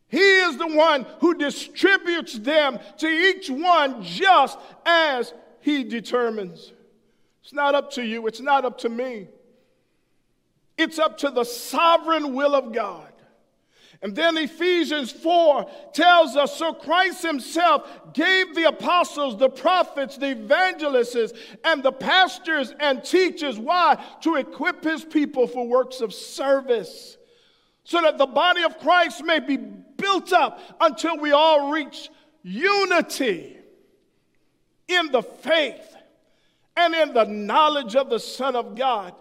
He 0.08 0.18
is 0.18 0.58
the 0.58 0.68
one 0.68 1.06
who 1.20 1.36
distributes 1.36 2.34
them 2.34 2.80
to 2.98 3.08
each 3.08 3.50
one 3.50 4.04
just 4.04 4.58
as 4.86 5.34
He 5.62 5.84
determines. 5.84 6.74
It's 7.44 7.54
not 7.54 7.76
up 7.76 7.92
to 7.92 8.04
you, 8.04 8.28
it's 8.28 8.42
not 8.42 8.66
up 8.66 8.80
to 8.80 8.90
me. 8.90 9.28
It's 10.78 11.00
up 11.00 11.18
to 11.20 11.30
the 11.30 11.44
sovereign 11.44 12.34
will 12.34 12.56
of 12.56 12.74
God. 12.74 13.12
And 14.04 14.16
then 14.16 14.36
Ephesians 14.36 15.12
4 15.12 15.70
tells 15.94 16.36
us 16.36 16.58
so 16.58 16.74
Christ 16.74 17.22
himself 17.22 17.88
gave 18.14 18.56
the 18.56 18.68
apostles, 18.68 19.38
the 19.38 19.50
prophets, 19.50 20.18
the 20.18 20.32
evangelists, 20.32 21.34
and 21.64 21.84
the 21.84 21.92
pastors 21.92 22.74
and 22.80 23.04
teachers. 23.04 23.60
Why? 23.60 24.04
To 24.22 24.38
equip 24.38 24.84
his 24.84 25.06
people 25.06 25.46
for 25.46 25.68
works 25.68 26.02
of 26.02 26.16
service. 26.16 27.18
So 27.84 28.02
that 28.02 28.18
the 28.18 28.26
body 28.26 28.64
of 28.64 28.80
Christ 28.80 29.24
may 29.24 29.40
be 29.40 29.58
built 29.58 30.34
up 30.34 30.60
until 30.80 31.18
we 31.18 31.32
all 31.32 31.72
reach 31.72 32.10
unity 32.42 33.58
in 34.88 35.12
the 35.12 35.22
faith 35.22 35.91
and 36.76 36.94
in 36.96 37.14
the 37.14 37.26
knowledge 37.26 37.96
of 37.96 38.10
the 38.10 38.20
Son 38.20 38.56
of 38.56 38.76
God 38.76 39.14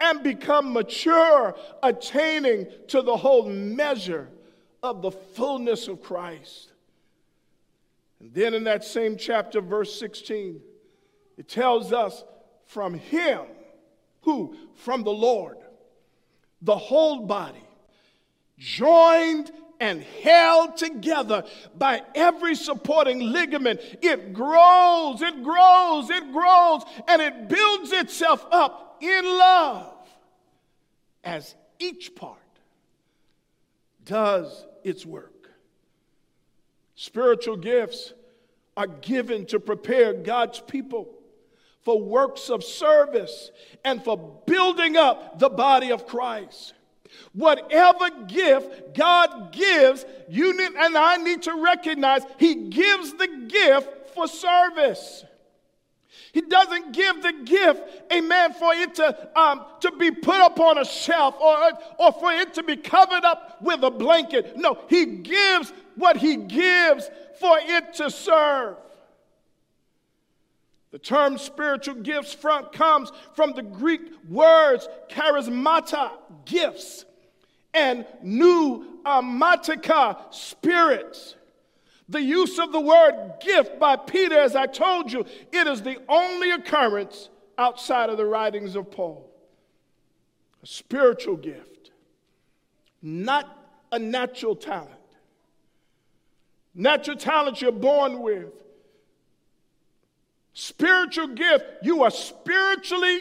and 0.00 0.22
become 0.22 0.72
mature, 0.72 1.56
attaining 1.82 2.66
to 2.88 3.02
the 3.02 3.16
whole 3.16 3.48
measure 3.48 4.28
of 4.82 5.02
the 5.02 5.10
fullness 5.10 5.88
of 5.88 6.02
Christ. 6.02 6.72
And 8.20 8.32
then 8.32 8.54
in 8.54 8.64
that 8.64 8.84
same 8.84 9.16
chapter, 9.16 9.60
verse 9.60 9.98
16, 9.98 10.60
it 11.36 11.48
tells 11.48 11.92
us 11.92 12.24
from 12.66 12.94
Him, 12.94 13.40
who? 14.22 14.56
From 14.74 15.02
the 15.02 15.10
Lord, 15.10 15.56
the 16.62 16.76
whole 16.76 17.26
body, 17.26 17.64
joined 18.58 19.50
and 19.80 20.02
held 20.02 20.76
together 20.76 21.44
by 21.76 22.02
every 22.14 22.54
supporting 22.54 23.20
ligament. 23.20 23.80
It 24.02 24.32
grows, 24.32 25.22
it 25.22 25.42
grows, 25.42 26.10
it 26.10 26.32
grows, 26.32 26.82
and 27.06 27.22
it 27.22 27.48
builds 27.48 27.92
itself 27.92 28.46
up 28.50 28.98
in 29.00 29.24
love 29.24 29.94
as 31.24 31.54
each 31.78 32.14
part 32.14 32.38
does 34.04 34.66
its 34.82 35.04
work. 35.06 35.50
Spiritual 36.94 37.56
gifts 37.56 38.12
are 38.76 38.86
given 38.86 39.46
to 39.46 39.60
prepare 39.60 40.12
God's 40.12 40.60
people 40.60 41.14
for 41.82 42.00
works 42.00 42.50
of 42.50 42.64
service 42.64 43.50
and 43.84 44.02
for 44.02 44.16
building 44.46 44.96
up 44.96 45.38
the 45.38 45.48
body 45.48 45.92
of 45.92 46.06
Christ. 46.06 46.74
Whatever 47.32 48.10
gift 48.26 48.94
God 48.94 49.52
gives, 49.52 50.04
you 50.28 50.56
need, 50.56 50.70
and 50.76 50.96
I 50.96 51.16
need 51.16 51.42
to 51.42 51.54
recognize 51.54 52.22
He 52.38 52.68
gives 52.68 53.14
the 53.14 53.46
gift 53.48 54.14
for 54.14 54.26
service. 54.26 55.24
He 56.32 56.42
doesn't 56.42 56.92
give 56.92 57.22
the 57.22 57.32
gift, 57.44 57.82
amen, 58.12 58.52
for 58.54 58.74
it 58.74 58.94
to, 58.96 59.38
um, 59.38 59.64
to 59.80 59.92
be 59.92 60.10
put 60.10 60.36
up 60.36 60.60
on 60.60 60.78
a 60.78 60.84
shelf 60.84 61.34
or, 61.40 61.72
or 61.98 62.12
for 62.12 62.32
it 62.32 62.54
to 62.54 62.62
be 62.62 62.76
covered 62.76 63.24
up 63.24 63.60
with 63.62 63.82
a 63.82 63.90
blanket. 63.90 64.56
No, 64.56 64.78
He 64.88 65.06
gives 65.06 65.72
what 65.96 66.16
He 66.16 66.36
gives 66.36 67.10
for 67.40 67.58
it 67.60 67.94
to 67.94 68.10
serve. 68.10 68.76
The 70.90 70.98
term 70.98 71.36
spiritual 71.36 71.96
gifts 71.96 72.32
front 72.32 72.72
comes 72.72 73.12
from 73.34 73.52
the 73.52 73.62
Greek 73.62 74.00
words 74.28 74.88
charismata, 75.10 76.12
gifts, 76.44 77.04
and 77.74 78.06
pneumatica, 78.24 80.32
spirits. 80.32 81.34
The 82.08 82.22
use 82.22 82.58
of 82.58 82.72
the 82.72 82.80
word 82.80 83.34
gift 83.40 83.78
by 83.78 83.96
Peter, 83.96 84.38
as 84.38 84.56
I 84.56 84.66
told 84.66 85.12
you, 85.12 85.26
it 85.52 85.66
is 85.66 85.82
the 85.82 85.98
only 86.08 86.52
occurrence 86.52 87.28
outside 87.58 88.08
of 88.08 88.16
the 88.16 88.24
writings 88.24 88.74
of 88.74 88.90
Paul. 88.90 89.30
A 90.62 90.66
spiritual 90.66 91.36
gift, 91.36 91.90
not 93.02 93.58
a 93.92 93.98
natural 93.98 94.56
talent. 94.56 94.92
Natural 96.74 97.16
talent 97.16 97.60
you're 97.60 97.72
born 97.72 98.20
with. 98.20 98.52
Spiritual 100.60 101.28
gift, 101.28 101.64
you 101.82 102.02
are 102.02 102.10
spiritually 102.10 103.20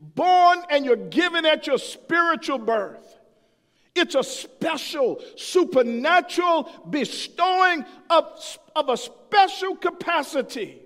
born 0.00 0.58
and 0.68 0.84
you're 0.84 0.96
given 0.96 1.46
at 1.46 1.64
your 1.64 1.78
spiritual 1.78 2.58
birth. 2.58 3.18
It's 3.94 4.16
a 4.16 4.24
special, 4.24 5.22
supernatural 5.36 6.68
bestowing 6.90 7.84
of, 8.10 8.58
of 8.74 8.88
a 8.88 8.96
special 8.96 9.76
capacity 9.76 10.82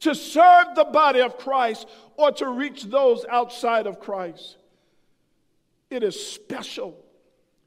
to 0.00 0.14
serve 0.14 0.68
the 0.74 0.84
body 0.84 1.20
of 1.20 1.36
Christ 1.36 1.86
or 2.16 2.32
to 2.32 2.48
reach 2.48 2.84
those 2.84 3.26
outside 3.28 3.86
of 3.86 4.00
Christ. 4.00 4.56
It 5.90 6.02
is 6.02 6.18
special. 6.18 6.96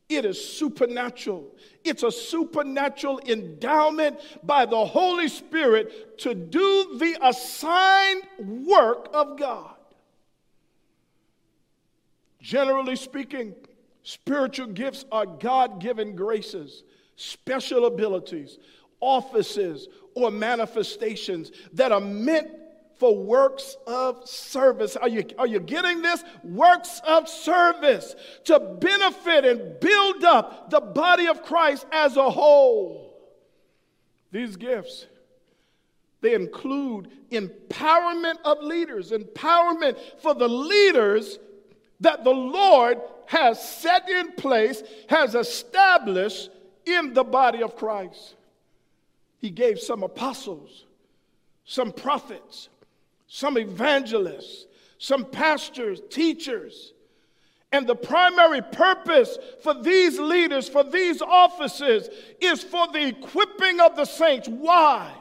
It 0.09 0.25
is 0.25 0.43
supernatural. 0.43 1.55
It's 1.83 2.01
a 2.01 2.11
supernatural 2.11 3.21
endowment 3.27 4.19
by 4.43 4.65
the 4.65 4.83
Holy 4.83 5.27
Spirit 5.27 6.17
to 6.19 6.33
do 6.33 6.97
the 6.97 7.17
assigned 7.21 8.23
work 8.39 9.09
of 9.13 9.37
God. 9.37 9.75
Generally 12.41 12.95
speaking, 12.95 13.53
spiritual 14.01 14.67
gifts 14.67 15.05
are 15.11 15.27
God 15.27 15.79
given 15.79 16.15
graces, 16.15 16.83
special 17.15 17.85
abilities, 17.85 18.57
offices, 19.01 19.87
or 20.15 20.31
manifestations 20.31 21.51
that 21.73 21.91
are 21.91 22.01
meant 22.01 22.49
for 22.99 23.17
works 23.17 23.77
of 23.87 24.27
service. 24.27 24.97
Are 24.97 25.07
you, 25.07 25.23
are 25.37 25.47
you 25.47 25.61
getting 25.61 26.01
this? 26.01 26.21
Works 26.43 27.01
of 27.07 27.29
service 27.29 28.13
to 28.43 28.59
benefit 28.59 29.45
and 29.45 29.79
build 29.79 30.25
up 30.25 30.69
the 30.69 30.81
body 30.81 31.27
of 31.27 31.41
Christ 31.41 31.85
as 31.93 32.17
a 32.17 32.29
whole. 32.29 33.17
These 34.31 34.57
gifts, 34.57 35.07
they 36.19 36.33
include 36.33 37.09
empowerment 37.31 38.35
of 38.43 38.61
leaders, 38.61 39.11
empowerment 39.11 39.97
for 40.21 40.35
the 40.35 40.49
leaders 40.49 41.39
that 42.01 42.25
the 42.25 42.29
Lord 42.33 42.99
has 43.27 43.65
set 43.65 44.09
in 44.09 44.33
place, 44.33 44.83
has 45.07 45.35
established 45.35 46.49
in 46.85 47.13
the 47.13 47.23
body 47.23 47.63
of 47.63 47.77
Christ. 47.77 48.35
He 49.37 49.49
gave 49.49 49.79
some 49.79 50.03
apostles, 50.03 50.85
some 51.63 51.93
prophets, 51.93 52.67
some 53.29 53.57
evangelists, 53.57 54.65
some 54.97 55.23
pastors, 55.23 56.01
teachers. 56.09 56.93
And 57.71 57.85
the 57.87 57.95
primary 57.95 58.61
purpose 58.61 59.37
for 59.61 59.75
these 59.75 60.19
leaders, 60.19 60.67
for 60.67 60.83
these 60.83 61.21
offices, 61.21 62.09
is 62.41 62.63
for 62.63 62.87
the 62.87 63.07
equipping 63.07 63.79
of 63.79 63.95
the 63.95 64.05
saints. 64.05 64.49
Why? 64.49 65.13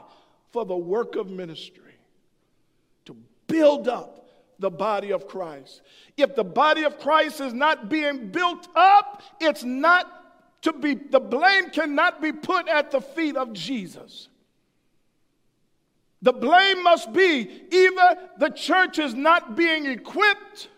For 0.51 0.65
the 0.65 0.77
work 0.77 1.15
of 1.15 1.29
ministry, 1.29 1.95
to 3.05 3.15
build 3.47 3.87
up 3.87 4.27
the 4.59 4.71
body 4.71 5.13
of 5.13 5.29
Christ. 5.29 5.83
If 6.17 6.35
the 6.35 6.43
body 6.43 6.85
of 6.85 6.99
Christ 6.99 7.43
is 7.43 7.53
not 7.53 7.91
being 7.91 8.31
built 8.31 8.67
up, 8.75 9.23
it's 9.39 9.63
not 9.63 10.11
to 10.63 10.73
be, 10.73 10.95
the 10.95 11.21
blame 11.21 11.69
cannot 11.71 12.23
be 12.23 12.33
put 12.33 12.67
at 12.67 12.91
the 12.91 13.03
feet 13.03 13.37
of 13.37 13.53
Jesus. 13.53 14.29
The 16.23 16.33
blame 16.33 16.83
must 16.83 17.13
be 17.13 17.49
either 17.71 18.19
the 18.39 18.51
church 18.51 18.99
is 18.99 19.15
not 19.15 19.57
being 19.57 19.87
equipped 19.87 20.69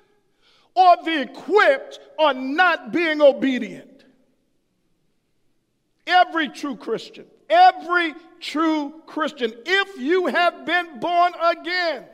or 0.75 0.97
the 1.03 1.23
equipped 1.23 1.99
are 2.19 2.35
not 2.35 2.93
being 2.93 3.23
obedient. 3.23 4.05
Every 6.07 6.49
true 6.49 6.77
Christian, 6.77 7.25
every 7.49 8.15
true 8.41 9.03
Christian, 9.07 9.55
if 9.65 9.99
you 9.99 10.27
have 10.27 10.67
been 10.67 11.01
born 11.01 11.33
again 11.43 12.05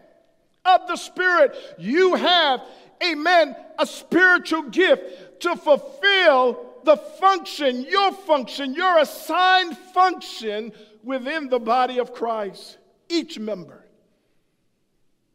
of 0.65 0.87
the 0.87 0.97
Spirit, 0.97 1.57
you 1.79 2.15
have, 2.15 2.63
amen, 3.03 3.57
a 3.79 3.87
spiritual 3.87 4.63
gift 4.63 5.41
to 5.41 5.57
fulfill 5.57 6.65
the 6.85 6.97
function, 6.97 7.83
your 7.83 8.13
function, 8.13 8.75
your 8.75 8.99
assigned 8.99 9.77
function 9.77 10.73
within 11.03 11.49
the 11.49 11.59
body 11.59 11.99
of 11.99 12.13
Christ 12.13 12.79
each 13.09 13.39
member. 13.39 13.85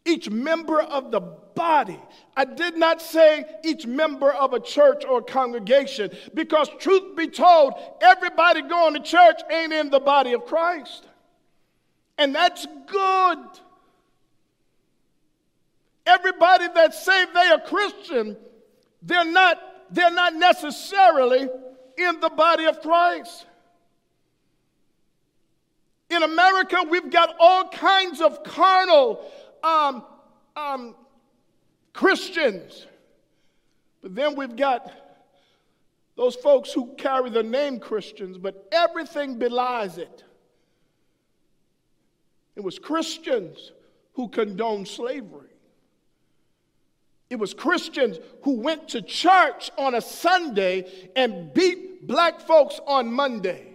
Each 0.06 0.30
member 0.30 0.82
of 0.82 1.12
the 1.12 1.20
body. 1.20 2.00
I 2.36 2.46
did 2.46 2.78
not 2.78 3.02
say 3.02 3.46
each 3.64 3.86
member 3.86 4.32
of 4.32 4.54
a 4.54 4.60
church 4.60 5.04
or 5.06 5.20
a 5.20 5.24
congregation 5.24 6.10
because, 6.34 6.70
truth 6.80 7.16
be 7.16 7.28
told, 7.28 7.74
everybody 8.02 8.62
going 8.64 8.96
to 8.96 9.00
church 9.00 9.42
ain't 9.52 9.74
in 9.74 9.90
the 9.90 10.00
body 10.00 10.34
of 10.34 10.46
Christ. 10.46 11.06
And 12.18 12.34
that's 12.34 12.66
good. 12.88 13.40
Everybody 16.06 16.68
that 16.74 16.94
say 16.94 17.26
they 17.34 17.48
are 17.48 17.60
Christian, 17.60 18.38
they're 19.02 19.32
not, 19.32 19.60
they're 19.92 20.12
not 20.12 20.36
necessarily 20.36 21.48
in 21.98 22.20
the 22.20 22.30
body 22.30 22.66
of 22.66 22.82
Christ. 22.82 23.46
In 26.12 26.24
America, 26.24 26.84
we've 26.90 27.10
got 27.10 27.36
all 27.40 27.70
kinds 27.70 28.20
of 28.20 28.44
carnal 28.44 29.26
um, 29.64 30.04
um, 30.58 30.94
Christians. 31.94 32.86
But 34.02 34.14
then 34.16 34.36
we've 34.36 34.56
got 34.58 34.92
those 36.18 36.36
folks 36.36 36.74
who 36.74 36.94
carry 36.98 37.30
the 37.30 37.44
name 37.44 37.80
Christians, 37.80 38.38
but 38.38 38.68
everything 38.74 39.40
belies 39.40 39.98
it. 39.98 40.24
It 42.58 42.62
was 42.62 42.78
Christians 42.78 43.72
who 44.14 44.28
condoned 44.28 44.90
slavery. 44.90 45.48
It 47.30 47.40
was 47.40 47.54
Christians 47.54 48.20
who 48.44 48.60
went 48.60 48.90
to 48.90 49.02
church 49.02 49.72
on 49.78 49.96
a 49.96 50.02
Sunday 50.02 50.92
and 51.16 51.54
beat 51.54 52.06
black 52.06 52.42
folks 52.42 52.82
on 52.86 53.14
Monday. 53.14 53.71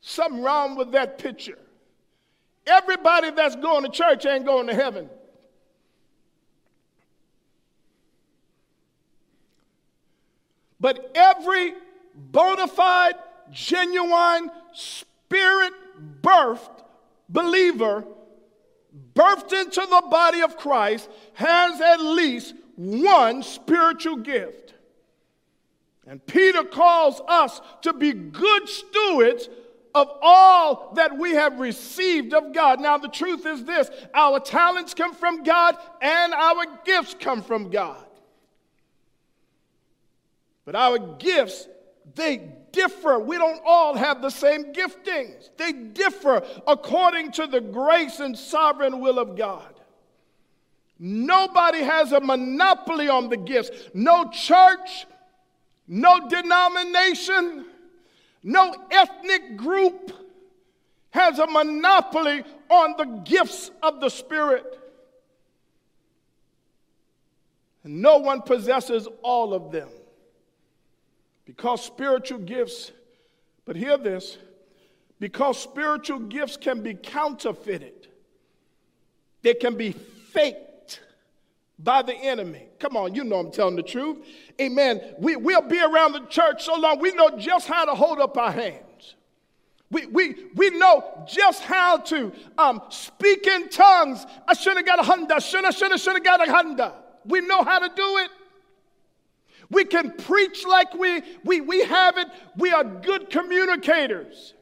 Something 0.00 0.42
wrong 0.42 0.76
with 0.76 0.92
that 0.92 1.18
picture. 1.18 1.58
Everybody 2.66 3.30
that's 3.30 3.56
going 3.56 3.84
to 3.84 3.90
church 3.90 4.26
ain't 4.26 4.44
going 4.44 4.66
to 4.66 4.74
heaven. 4.74 5.08
But 10.78 11.10
every 11.14 11.74
bona 12.14 12.66
fide, 12.66 13.14
genuine, 13.50 14.50
spirit 14.72 15.74
birthed 16.22 16.84
believer 17.28 18.04
birthed 19.14 19.52
into 19.52 19.80
the 19.80 20.02
body 20.10 20.40
of 20.40 20.56
Christ 20.56 21.08
has 21.34 21.80
at 21.80 22.00
least 22.00 22.54
one 22.76 23.42
spiritual 23.42 24.16
gift. 24.16 24.74
And 26.06 26.24
Peter 26.26 26.64
calls 26.64 27.20
us 27.28 27.60
to 27.82 27.92
be 27.92 28.12
good 28.12 28.68
stewards 28.68 29.48
of 29.94 30.08
all 30.22 30.92
that 30.94 31.16
we 31.16 31.32
have 31.32 31.58
received 31.58 32.32
of 32.34 32.52
God. 32.52 32.80
Now, 32.80 32.98
the 32.98 33.08
truth 33.08 33.46
is 33.46 33.64
this 33.64 33.90
our 34.14 34.40
talents 34.40 34.94
come 34.94 35.14
from 35.14 35.42
God 35.42 35.76
and 36.00 36.32
our 36.32 36.64
gifts 36.84 37.14
come 37.18 37.42
from 37.42 37.70
God. 37.70 38.04
But 40.64 40.74
our 40.74 40.98
gifts, 40.98 41.66
they 42.14 42.36
differ. 42.72 43.18
We 43.18 43.36
don't 43.38 43.60
all 43.64 43.96
have 43.96 44.22
the 44.22 44.30
same 44.30 44.72
giftings, 44.72 45.50
they 45.56 45.72
differ 45.72 46.42
according 46.66 47.32
to 47.32 47.46
the 47.46 47.60
grace 47.60 48.20
and 48.20 48.38
sovereign 48.38 49.00
will 49.00 49.18
of 49.18 49.36
God. 49.36 49.74
Nobody 51.02 51.82
has 51.82 52.12
a 52.12 52.20
monopoly 52.20 53.08
on 53.08 53.30
the 53.30 53.36
gifts. 53.38 53.70
No 53.94 54.28
church, 54.30 55.06
no 55.88 56.28
denomination, 56.28 57.64
no 58.42 58.74
ethnic 58.90 59.56
group 59.56 60.12
has 61.10 61.38
a 61.38 61.46
monopoly 61.46 62.44
on 62.68 62.94
the 62.96 63.04
gifts 63.24 63.70
of 63.82 64.00
the 64.00 64.08
Spirit. 64.08 64.78
And 67.84 68.00
no 68.00 68.18
one 68.18 68.42
possesses 68.42 69.08
all 69.22 69.54
of 69.54 69.72
them. 69.72 69.88
Because 71.44 71.84
spiritual 71.84 72.38
gifts, 72.38 72.92
but 73.64 73.74
hear 73.76 73.98
this, 73.98 74.38
because 75.18 75.60
spiritual 75.60 76.20
gifts 76.20 76.56
can 76.56 76.82
be 76.82 76.94
counterfeited, 76.94 78.08
they 79.42 79.54
can 79.54 79.76
be 79.76 79.92
faked 79.92 80.69
by 81.82 82.02
the 82.02 82.14
enemy. 82.14 82.68
Come 82.78 82.96
on, 82.96 83.14
you 83.14 83.24
know 83.24 83.36
I'm 83.36 83.50
telling 83.50 83.76
the 83.76 83.82
truth. 83.82 84.18
Amen. 84.60 85.00
We, 85.18 85.36
we'll 85.36 85.62
be 85.62 85.80
around 85.80 86.12
the 86.12 86.26
church 86.26 86.64
so 86.64 86.76
long, 86.76 87.00
we 87.00 87.12
know 87.12 87.36
just 87.38 87.66
how 87.66 87.84
to 87.84 87.94
hold 87.94 88.20
up 88.20 88.36
our 88.36 88.52
hands. 88.52 89.14
We, 89.90 90.06
we, 90.06 90.36
we 90.54 90.70
know 90.70 91.24
just 91.26 91.64
how 91.64 91.96
to 91.98 92.32
um, 92.56 92.80
speak 92.90 93.46
in 93.46 93.68
tongues. 93.68 94.24
I 94.46 94.54
should 94.54 94.76
have 94.76 94.86
got 94.86 95.00
a 95.00 95.02
Honda. 95.02 95.40
Should 95.40 95.64
have, 95.64 95.74
should 95.74 95.90
have, 95.90 96.00
should 96.00 96.14
have 96.14 96.22
got 96.22 96.46
a 96.46 96.50
Honda. 96.50 96.94
We 97.24 97.40
know 97.40 97.64
how 97.64 97.80
to 97.80 97.88
do 97.88 98.18
it. 98.18 98.30
We 99.68 99.84
can 99.84 100.12
preach 100.12 100.64
like 100.64 100.94
we, 100.94 101.22
we, 101.44 101.60
we 101.60 101.84
have 101.84 102.18
it. 102.18 102.28
We 102.56 102.70
are 102.70 102.84
good 102.84 103.30
communicators. 103.30 104.54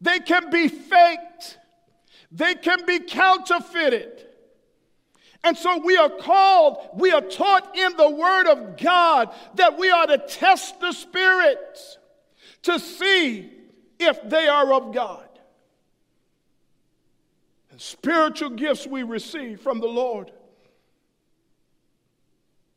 They 0.00 0.20
can 0.20 0.48
be 0.50 0.68
faked, 0.68 1.58
they 2.32 2.54
can 2.54 2.86
be 2.86 3.00
counterfeited. 3.00 4.26
And 5.42 5.56
so 5.56 5.78
we 5.78 5.96
are 5.96 6.10
called, 6.10 6.78
we 6.94 7.12
are 7.12 7.22
taught 7.22 7.76
in 7.76 7.96
the 7.96 8.10
Word 8.10 8.46
of 8.46 8.76
God 8.76 9.34
that 9.54 9.78
we 9.78 9.90
are 9.90 10.06
to 10.06 10.18
test 10.18 10.80
the 10.80 10.92
spirits 10.92 11.98
to 12.62 12.78
see 12.78 13.50
if 13.98 14.28
they 14.28 14.48
are 14.48 14.72
of 14.72 14.92
God. 14.92 15.26
And 17.70 17.80
spiritual 17.80 18.50
gifts 18.50 18.86
we 18.86 19.02
receive 19.02 19.60
from 19.60 19.80
the 19.80 19.86
Lord 19.86 20.30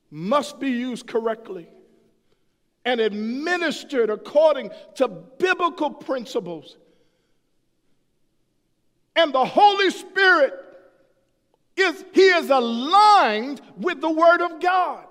must 0.10 0.60
be 0.60 0.70
used 0.70 1.08
correctly 1.08 1.68
and 2.86 3.02
administered 3.02 4.10
according 4.10 4.70
to 4.96 5.08
biblical 5.08 5.90
principles. 5.90 6.78
And 9.16 9.34
the 9.34 9.46
Holy 9.46 9.90
Spirit 9.90 10.54
is 11.76 12.06
he 12.14 12.22
is 12.22 12.50
aligned 12.50 13.62
with 13.78 14.02
the 14.02 14.12
word 14.12 14.42
of 14.42 14.60
God. 14.60 15.06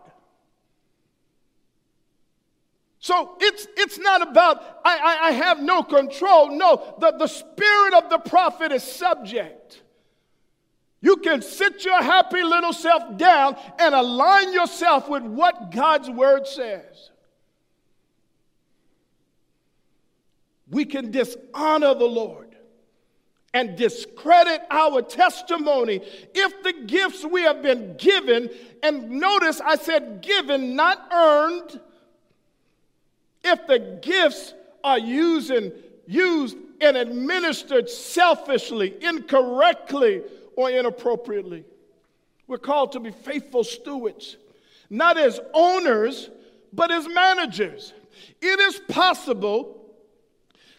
So 2.98 3.36
it's, 3.40 3.66
it's 3.76 3.98
not 3.98 4.22
about, 4.22 4.62
I, 4.84 4.96
I, 4.96 5.28
I 5.28 5.30
have 5.32 5.60
no 5.60 5.82
control. 5.82 6.56
No, 6.56 6.94
the, 7.00 7.10
the 7.18 7.26
spirit 7.26 7.94
of 7.94 8.08
the 8.10 8.18
prophet 8.18 8.70
is 8.70 8.84
subject. 8.84 9.82
You 11.00 11.16
can 11.16 11.42
sit 11.42 11.84
your 11.84 12.00
happy 12.00 12.44
little 12.44 12.72
self 12.72 13.16
down 13.16 13.56
and 13.80 13.92
align 13.92 14.52
yourself 14.52 15.08
with 15.08 15.24
what 15.24 15.72
God's 15.72 16.08
word 16.08 16.46
says. 16.46 17.10
We 20.70 20.84
can 20.84 21.10
dishonor 21.10 21.94
the 21.94 22.06
Lord 22.06 22.51
and 23.54 23.76
discredit 23.76 24.62
our 24.70 25.02
testimony 25.02 26.00
if 26.34 26.62
the 26.62 26.72
gifts 26.86 27.24
we 27.24 27.42
have 27.42 27.62
been 27.62 27.96
given, 27.96 28.50
and 28.82 29.10
notice 29.10 29.60
I 29.60 29.76
said 29.76 30.22
given, 30.22 30.74
not 30.74 31.06
earned, 31.12 31.80
if 33.44 33.66
the 33.66 33.98
gifts 34.00 34.54
are 34.82 34.98
and, 34.98 35.72
used 36.06 36.56
and 36.80 36.96
administered 36.96 37.88
selfishly, 37.88 38.94
incorrectly, 39.02 40.22
or 40.56 40.70
inappropriately. 40.70 41.64
We're 42.46 42.58
called 42.58 42.92
to 42.92 43.00
be 43.00 43.10
faithful 43.10 43.64
stewards, 43.64 44.36
not 44.90 45.16
as 45.16 45.40
owners, 45.54 46.30
but 46.72 46.90
as 46.90 47.06
managers. 47.06 47.92
It 48.40 48.60
is 48.60 48.80
possible 48.88 49.78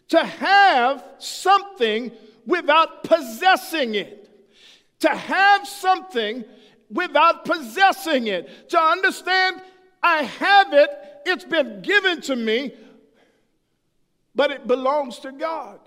to 0.08 0.24
have 0.24 1.04
something 1.18 2.12
without 2.46 3.04
possessing 3.04 3.94
it, 3.94 4.30
to 5.00 5.08
have 5.08 5.66
something 5.66 6.44
without 6.90 7.44
possessing 7.44 8.26
it, 8.26 8.70
to 8.70 8.80
understand 8.80 9.60
I 10.02 10.22
have 10.22 10.72
it, 10.72 10.90
it's 11.26 11.44
been 11.44 11.80
given 11.82 12.20
to 12.22 12.36
me, 12.36 12.74
but 14.34 14.50
it 14.50 14.66
belongs 14.66 15.18
to 15.20 15.32
God. 15.32 15.80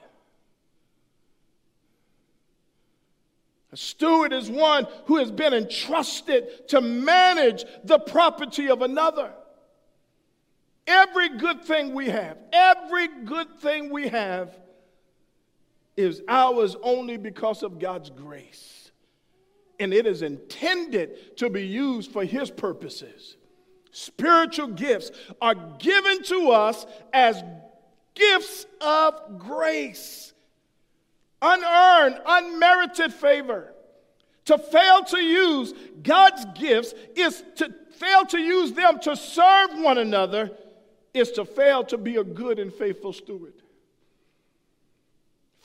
A 3.71 3.77
steward 3.77 4.33
is 4.33 4.49
one 4.49 4.87
who 5.05 5.17
has 5.17 5.29
been 5.29 5.53
entrusted 5.53 6.67
to 6.69 6.81
manage 6.81 7.65
the 7.83 7.99
property 7.99 8.69
of 8.69 8.81
another. 8.81 9.33
Every 10.87 11.37
good 11.37 11.63
thing 11.63 11.93
we 11.93 12.07
have, 12.07 12.37
every 12.53 13.07
good 13.25 13.59
thing 13.59 13.89
we 13.91 14.07
have 14.07 14.57
is 15.97 16.21
ours 16.27 16.75
only 16.83 17.17
because 17.17 17.63
of 17.63 17.79
God's 17.79 18.09
grace. 18.09 18.91
And 19.79 19.93
it 19.93 20.07
is 20.07 20.21
intended 20.21 21.37
to 21.37 21.49
be 21.49 21.67
used 21.67 22.11
for 22.11 22.23
His 22.23 22.49
purposes. 22.49 23.35
Spiritual 23.91 24.67
gifts 24.67 25.11
are 25.41 25.55
given 25.79 26.23
to 26.23 26.51
us 26.51 26.85
as 27.11 27.43
gifts 28.13 28.65
of 28.79 29.39
grace 29.39 30.33
unearned, 31.41 32.19
unmerited 32.25 33.13
favor. 33.13 33.73
To 34.45 34.57
fail 34.57 35.03
to 35.03 35.19
use 35.19 35.73
God's 36.03 36.45
gifts 36.55 36.93
is 37.15 37.43
to 37.55 37.73
fail 37.95 38.25
to 38.27 38.39
use 38.39 38.71
them 38.71 38.99
to 39.01 39.15
serve 39.15 39.71
one 39.73 39.97
another, 39.97 40.51
is 41.13 41.31
to 41.31 41.45
fail 41.45 41.83
to 41.85 41.97
be 41.97 42.15
a 42.15 42.23
good 42.23 42.59
and 42.59 42.73
faithful 42.73 43.11
steward. 43.11 43.53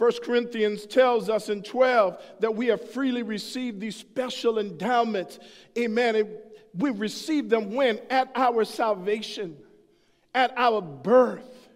1 0.03 0.11
Corinthians 0.25 0.85
tells 0.85 1.29
us 1.29 1.49
in 1.49 1.63
12 1.63 2.21
that 2.41 2.57
we 2.57 2.67
have 2.67 2.91
freely 2.91 3.23
received 3.23 3.79
these 3.79 3.95
special 3.95 4.59
endowments. 4.59 5.39
Amen. 5.79 6.29
We 6.77 6.91
received 6.91 7.51
them 7.51 7.73
when? 7.73 8.01
At 8.11 8.29
our 8.35 8.65
salvation, 8.65 9.57
at 10.35 10.53
our 10.57 10.83
birth. 10.83 11.69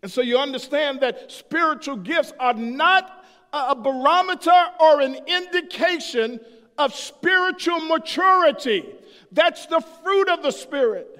And 0.00 0.12
so 0.12 0.20
you 0.20 0.38
understand 0.38 1.00
that 1.00 1.32
spiritual 1.32 1.96
gifts 1.96 2.32
are 2.38 2.54
not 2.54 3.24
a 3.52 3.74
barometer 3.74 4.52
or 4.78 5.00
an 5.00 5.18
indication 5.26 6.38
of 6.78 6.94
spiritual 6.94 7.80
maturity. 7.80 8.86
That's 9.32 9.66
the 9.66 9.80
fruit 9.80 10.28
of 10.28 10.44
the 10.44 10.52
Spirit. 10.52 11.18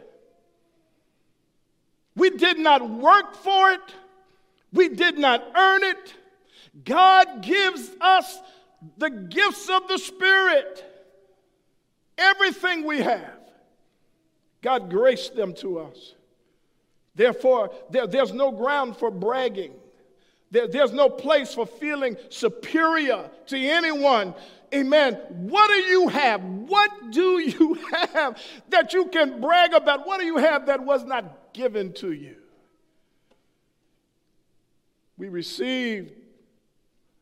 We 2.14 2.30
did 2.30 2.60
not 2.60 2.88
work 2.88 3.34
for 3.34 3.72
it, 3.72 3.80
we 4.72 4.88
did 4.88 5.18
not 5.18 5.44
earn 5.56 5.84
it. 5.84 6.14
God 6.84 7.42
gives 7.42 7.90
us 8.00 8.40
the 8.96 9.10
gifts 9.10 9.68
of 9.68 9.88
the 9.88 9.98
Spirit. 9.98 10.84
Everything 12.16 12.84
we 12.84 12.98
have, 12.98 13.38
God 14.60 14.90
graced 14.90 15.36
them 15.36 15.54
to 15.54 15.78
us. 15.78 16.14
Therefore, 17.14 17.70
there, 17.90 18.06
there's 18.06 18.32
no 18.32 18.50
ground 18.50 18.96
for 18.96 19.10
bragging. 19.10 19.72
There, 20.50 20.66
there's 20.66 20.92
no 20.92 21.08
place 21.08 21.54
for 21.54 21.66
feeling 21.66 22.16
superior 22.28 23.30
to 23.46 23.58
anyone. 23.58 24.34
Amen. 24.74 25.14
What 25.30 25.68
do 25.68 25.74
you 25.74 26.08
have? 26.08 26.42
What 26.44 27.10
do 27.10 27.40
you 27.40 27.74
have 28.14 28.40
that 28.68 28.92
you 28.92 29.06
can 29.06 29.40
brag 29.40 29.72
about? 29.72 30.06
What 30.06 30.20
do 30.20 30.26
you 30.26 30.36
have 30.38 30.66
that 30.66 30.84
was 30.84 31.04
not 31.04 31.52
given 31.52 31.92
to 31.94 32.12
you? 32.12 32.36
We 35.18 35.28
receive 35.28 36.12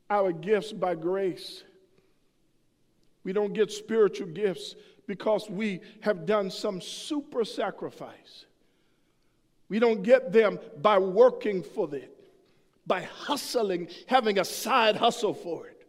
our 0.08 0.30
gifts 0.30 0.72
by 0.72 0.94
grace. 0.94 1.64
We 3.24 3.32
don't 3.32 3.54
get 3.54 3.72
spiritual 3.72 4.28
gifts 4.28 4.76
because 5.06 5.48
we 5.48 5.80
have 6.00 6.26
done 6.26 6.50
some 6.50 6.80
super 6.80 7.44
sacrifice. 7.44 8.44
We 9.68 9.78
don't 9.78 10.02
get 10.02 10.32
them 10.32 10.60
by 10.80 10.98
working 10.98 11.62
for 11.62 11.92
it, 11.94 12.14
by 12.86 13.02
hustling, 13.02 13.88
having 14.06 14.38
a 14.38 14.44
side 14.44 14.96
hustle 14.96 15.34
for 15.34 15.66
it. 15.66 15.86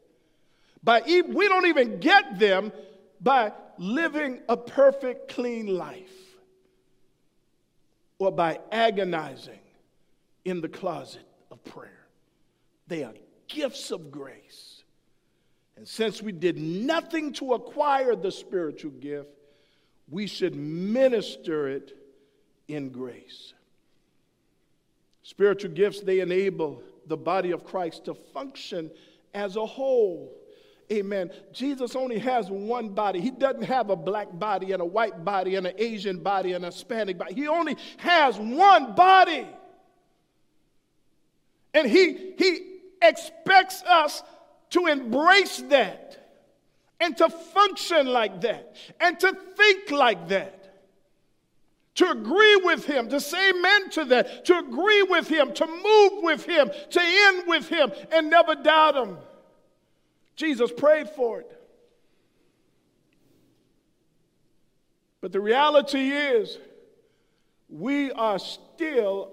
By 0.84 1.04
e- 1.06 1.22
we 1.22 1.48
don't 1.48 1.68
even 1.68 2.00
get 2.00 2.40
them 2.40 2.72
by 3.22 3.52
living 3.78 4.42
a 4.50 4.58
perfect, 4.58 5.30
clean 5.30 5.68
life 5.68 6.10
or 8.18 8.32
by 8.32 8.60
agonizing 8.72 9.60
in 10.46 10.62
the 10.62 10.70
closet 10.70 11.28
of 11.52 11.64
prayer. 11.64 11.97
They 12.88 13.04
are 13.04 13.14
gifts 13.48 13.92
of 13.92 14.12
grace. 14.12 14.84
And 15.76 15.88
since 15.88 16.22
we 16.22 16.32
did 16.32 16.58
nothing 16.58 17.34
to 17.34 17.54
acquire 17.54 18.16
the 18.16 18.32
spiritual 18.32 18.92
gift, 18.92 19.30
we 20.10 20.26
should 20.26 20.56
minister 20.56 21.68
it 21.68 21.96
in 22.68 22.90
grace. 22.90 23.54
Spiritual 25.24 25.72
gifts, 25.72 26.02
they 26.02 26.22
enable 26.22 26.82
the 27.06 27.18
body 27.18 27.52
of 27.52 27.64
Christ 27.64 28.06
to 28.06 28.14
function 28.14 28.90
as 29.34 29.56
a 29.56 29.66
whole. 29.66 30.34
Amen. 30.92 31.32
Jesus 31.52 31.96
only 31.96 32.18
has 32.18 32.50
one 32.50 32.90
body. 32.90 33.20
He 33.20 33.32
doesn't 33.32 33.64
have 33.64 33.90
a 33.90 33.96
black 33.96 34.28
body 34.32 34.72
and 34.72 34.82
a 34.82 34.86
white 34.86 35.26
body 35.26 35.56
and 35.56 35.68
an 35.68 35.74
Asian 35.78 36.20
body 36.20 36.54
and 36.54 36.64
a 36.64 36.68
Hispanic 36.68 37.18
body. 37.18 37.34
He 37.34 37.48
only 37.48 37.76
has 37.98 38.38
one 38.38 38.96
body. 38.96 39.46
And 41.74 41.88
he, 41.88 42.34
he 42.38 42.77
expects 43.02 43.84
us 43.84 44.24
to 44.72 44.88
embrace 44.88 45.58
that 45.70 46.18
and 47.00 47.16
to 47.18 47.30
function 47.30 48.08
like 48.08 48.42
that 48.42 48.76
and 49.00 49.20
to 49.20 49.36
think 49.56 49.92
like 49.92 50.28
that. 50.30 50.54
To 51.96 52.12
agree 52.12 52.58
with 52.58 52.86
him, 52.86 53.10
to 53.10 53.20
say 53.20 53.50
amen 53.50 53.90
to 53.92 54.06
that, 54.06 54.46
to 54.46 54.60
agree 54.60 55.02
with 55.04 55.28
him, 55.28 55.52
to 55.54 55.66
move 55.66 56.24
with 56.24 56.46
him, 56.46 56.70
to 56.92 57.02
end 57.02 57.48
with 57.48 57.68
him, 57.68 57.92
and 58.12 58.30
never 58.30 58.54
doubt 58.54 58.96
him. 58.96 59.18
Jesus 60.36 60.72
prayed 60.72 61.10
for 61.10 61.40
it. 61.40 61.52
But 65.22 65.32
the 65.32 65.42
reality 65.42 66.12
is, 66.12 66.60
we 67.68 68.12
are 68.12 68.38
still 68.38 69.32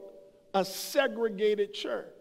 a 0.55 0.65
segregated 0.65 1.75
church. 1.75 2.14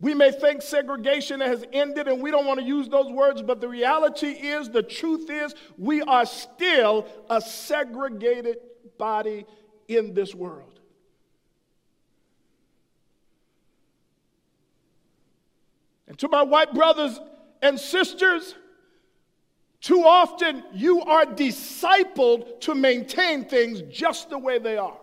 We 0.00 0.14
may 0.14 0.30
think 0.30 0.62
segregation 0.62 1.40
has 1.40 1.64
ended 1.72 2.06
and 2.06 2.22
we 2.22 2.30
don't 2.30 2.46
want 2.46 2.60
to 2.60 2.66
use 2.66 2.88
those 2.88 3.10
words, 3.10 3.42
but 3.42 3.60
the 3.60 3.68
reality 3.68 4.28
is, 4.28 4.70
the 4.70 4.82
truth 4.82 5.28
is, 5.28 5.54
we 5.76 6.02
are 6.02 6.24
still 6.24 7.06
a 7.28 7.40
segregated 7.40 8.58
body 8.96 9.44
in 9.88 10.14
this 10.14 10.34
world. 10.34 10.78
And 16.06 16.16
to 16.18 16.28
my 16.28 16.42
white 16.42 16.72
brothers 16.72 17.18
and 17.60 17.78
sisters, 17.78 18.54
too 19.80 20.04
often 20.04 20.64
you 20.72 21.02
are 21.02 21.24
discipled 21.24 22.60
to 22.60 22.74
maintain 22.74 23.44
things 23.44 23.82
just 23.82 24.30
the 24.30 24.38
way 24.38 24.58
they 24.58 24.76
are. 24.76 24.98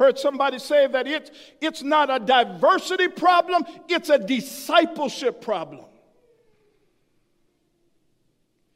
Heard 0.00 0.18
somebody 0.18 0.58
say 0.58 0.86
that 0.86 1.06
it's, 1.06 1.30
it's 1.60 1.82
not 1.82 2.08
a 2.08 2.18
diversity 2.18 3.08
problem, 3.08 3.66
it's 3.86 4.08
a 4.08 4.18
discipleship 4.18 5.42
problem. 5.42 5.84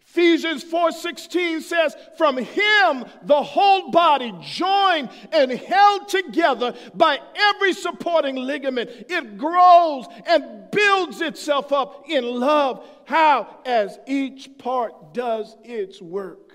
Ephesians 0.00 0.62
4:16 0.62 1.62
says, 1.62 1.96
"From 2.18 2.36
him 2.36 3.06
the 3.22 3.42
whole 3.42 3.90
body 3.90 4.34
joined 4.42 5.08
and 5.32 5.50
held 5.50 6.08
together 6.08 6.74
by 6.92 7.18
every 7.34 7.72
supporting 7.72 8.36
ligament, 8.36 8.90
it 9.08 9.38
grows 9.38 10.04
and 10.26 10.70
builds 10.70 11.22
itself 11.22 11.72
up 11.72 12.04
in 12.06 12.38
love, 12.38 12.86
how 13.06 13.60
as 13.64 13.98
each 14.06 14.58
part 14.58 15.14
does 15.14 15.56
its 15.64 16.02
work." 16.02 16.54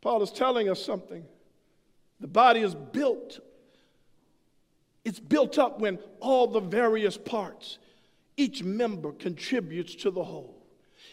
Paul 0.00 0.22
is 0.22 0.30
telling 0.30 0.68
us 0.68 0.80
something. 0.80 1.26
The 2.20 2.26
body 2.26 2.60
is 2.60 2.74
built. 2.74 3.40
It's 5.04 5.20
built 5.20 5.58
up 5.58 5.80
when 5.80 5.98
all 6.20 6.46
the 6.48 6.60
various 6.60 7.16
parts, 7.16 7.78
each 8.36 8.62
member 8.62 9.12
contributes 9.12 9.94
to 9.96 10.10
the 10.10 10.24
whole. 10.24 10.66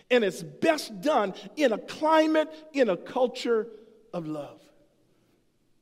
And 0.10 0.24
it's 0.24 0.44
best 0.44 1.02
done 1.02 1.34
in 1.56 1.74
a 1.74 1.78
climate, 1.78 2.50
in 2.74 2.90
a 2.90 2.98
culture 2.98 3.68
of 4.14 4.28
love. 4.28 4.60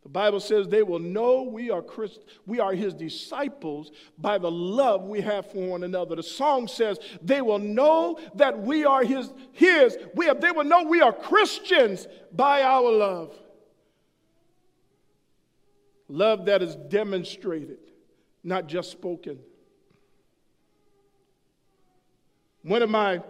The 0.03 0.10
Bible 0.10 0.39
says 0.39 0.67
they 0.67 0.81
will 0.81 0.99
know 0.99 1.43
we 1.43 1.69
are 1.69 1.81
Christ, 1.81 2.21
we 2.47 2.60
are 2.60 2.73
his 2.73 2.93
disciples 2.93 3.91
by 4.17 4.39
the 4.39 4.49
love 4.49 5.03
we 5.03 5.21
have 5.21 5.51
for 5.51 5.67
one 5.67 5.84
another. 5.84 6.15
The 6.15 6.23
song 6.23 6.67
says 6.67 6.97
they 7.21 7.41
will 7.41 7.60
know 7.60 8.17
that 8.34 8.60
we 8.60 8.84
are 8.84 9.03
his 9.03 9.31
his 9.51 9.97
we 10.15 10.25
have, 10.25 10.41
they 10.41 10.51
will 10.51 10.63
know 10.63 10.84
we 10.84 11.01
are 11.01 11.13
Christians 11.13 12.07
by 12.31 12.63
our 12.63 12.91
love. 12.91 13.38
Love 16.12 16.43
that 16.47 16.62
is 16.62 16.76
demonstrated, 16.76 17.78
not 18.43 18.67
just 18.67 18.91
spoken. 18.91 19.39
One 22.63 22.82
of 22.82 22.89
my, 22.89 23.21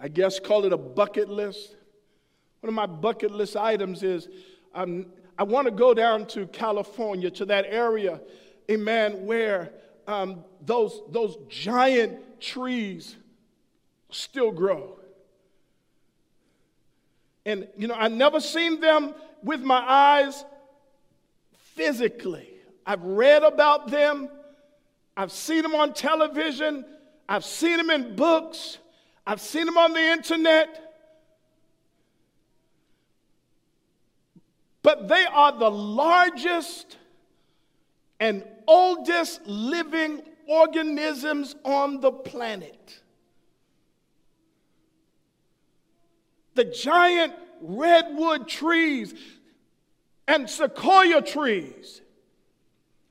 I 0.00 0.06
guess, 0.06 0.38
call 0.38 0.64
it 0.66 0.72
a 0.72 0.76
bucket 0.76 1.28
list. 1.28 1.74
One 2.60 2.68
of 2.68 2.74
my 2.74 2.86
bucket 2.86 3.32
list 3.32 3.56
items 3.56 4.04
is 4.04 4.28
I 4.72 5.42
want 5.42 5.64
to 5.64 5.72
go 5.72 5.94
down 5.94 6.26
to 6.26 6.46
California, 6.46 7.28
to 7.32 7.44
that 7.46 7.66
area, 7.66 8.20
amen, 8.70 9.26
where 9.26 9.72
um, 10.06 10.44
those, 10.64 11.02
those 11.10 11.36
giant 11.48 12.40
trees 12.40 13.16
still 14.10 14.52
grow. 14.52 15.00
And, 17.44 17.66
you 17.76 17.88
know, 17.88 17.96
I've 17.96 18.12
never 18.12 18.38
seen 18.38 18.78
them 18.80 19.12
with 19.42 19.60
my 19.60 19.82
eyes, 19.84 20.44
physically. 21.80 22.46
I've 22.84 23.02
read 23.02 23.42
about 23.42 23.90
them, 23.90 24.28
I've 25.16 25.32
seen 25.32 25.62
them 25.62 25.74
on 25.74 25.94
television, 25.94 26.84
I've 27.26 27.44
seen 27.44 27.78
them 27.78 27.88
in 27.88 28.16
books, 28.16 28.76
I've 29.26 29.40
seen 29.40 29.64
them 29.64 29.78
on 29.78 29.94
the 29.94 30.12
internet. 30.12 30.68
But 34.82 35.08
they 35.08 35.24
are 35.24 35.52
the 35.58 35.70
largest 35.70 36.98
and 38.18 38.44
oldest 38.66 39.46
living 39.46 40.20
organisms 40.46 41.54
on 41.64 42.02
the 42.02 42.12
planet. 42.12 43.00
The 46.56 46.64
giant 46.64 47.32
redwood 47.62 48.48
trees 48.48 49.14
and 50.30 50.48
sequoia 50.48 51.20
trees. 51.20 52.00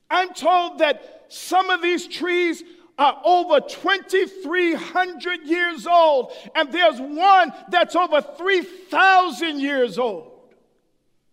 I'm 0.10 0.34
told 0.34 0.80
that 0.80 1.26
some 1.28 1.70
of 1.70 1.82
these 1.82 2.08
trees 2.08 2.64
are 2.98 3.22
over 3.26 3.60
2,300 3.60 5.42
years 5.44 5.86
old, 5.86 6.32
and 6.56 6.72
there's 6.72 7.02
one 7.02 7.52
that's 7.70 7.98
over 7.98 8.22
3,000 8.22 9.60
years 9.60 10.00
old. 10.00 10.32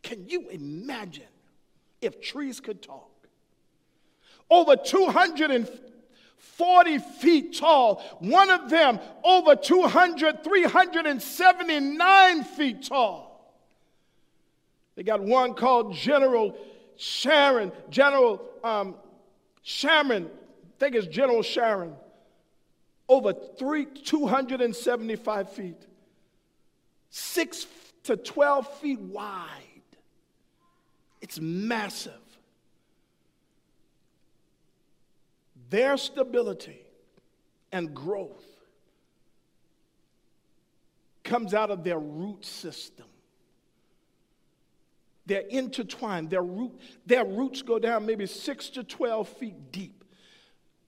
Can 0.03 0.29
you 0.29 0.49
imagine 0.49 1.23
if 2.01 2.21
trees 2.21 2.59
could 2.59 2.83
talk? 2.83 3.29
Over 4.51 4.75
240 4.75 6.99
feet 6.99 7.59
tall, 7.59 8.03
one 8.19 8.51
of 8.51 8.71
them 8.71 8.99
over 9.23 9.55
200, 9.55 10.43
379 10.43 12.45
feet 12.45 12.83
tall. 12.83 13.36
They 14.97 15.03
got 15.03 15.23
one 15.23 15.55
called 15.55 15.95
General 15.95 16.57
Sharon, 16.97 17.71
General 17.91 18.43
um, 18.65 18.97
Sharon, 19.63 20.25
I 20.27 20.79
think 20.79 20.97
it's 20.97 21.07
General 21.07 21.43
Sharon, 21.43 21.95
over 23.09 23.33
three, 23.33 23.85
275 23.85 25.53
feet, 25.53 25.87
six 27.11 27.67
to 28.05 28.17
12 28.17 28.79
feet 28.79 29.01
wide. 29.01 29.51
It's 31.21 31.39
massive. 31.41 32.13
Their 35.69 35.97
stability 35.97 36.81
and 37.73 37.95
growth 37.95 38.45
comes 41.25 41.55
out 41.55 41.71
of 41.71 41.83
their 41.83 41.99
root 41.99 42.45
system. 42.45 43.07
They're 45.27 45.41
intertwined. 45.49 46.31
Their, 46.31 46.43
root, 46.43 46.73
their 47.05 47.25
roots 47.25 47.63
go 47.63 47.79
down 47.79 48.07
maybe 48.07 48.27
six 48.27 48.69
to 48.71 48.85
12 48.85 49.29
feet 49.29 49.73
deep. 49.73 50.05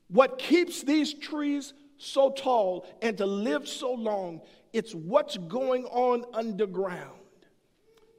What 0.09 0.39
keeps 0.39 0.83
these 0.83 1.13
trees 1.13 1.75
so 1.99 2.31
tall 2.31 2.87
and 3.03 3.19
to 3.19 3.27
live 3.27 3.69
so 3.69 3.93
long, 3.93 4.41
it's 4.73 4.95
what's 4.95 5.37
going 5.37 5.85
on 5.87 6.25
underground. 6.33 7.19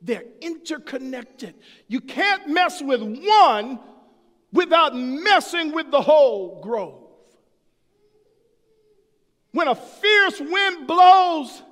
They're 0.02 0.26
interconnected. 0.42 1.56
You 1.88 2.02
can't 2.02 2.48
mess 2.48 2.82
with 2.82 3.02
one 3.02 3.80
without 4.52 4.96
messing 4.96 5.72
with 5.72 5.92
the 5.92 6.02
whole 6.02 6.62
grove. 6.62 7.06
When 9.52 9.68
a 9.68 9.76
fierce 9.76 10.40
wind 10.40 10.88
blows, 10.88 11.64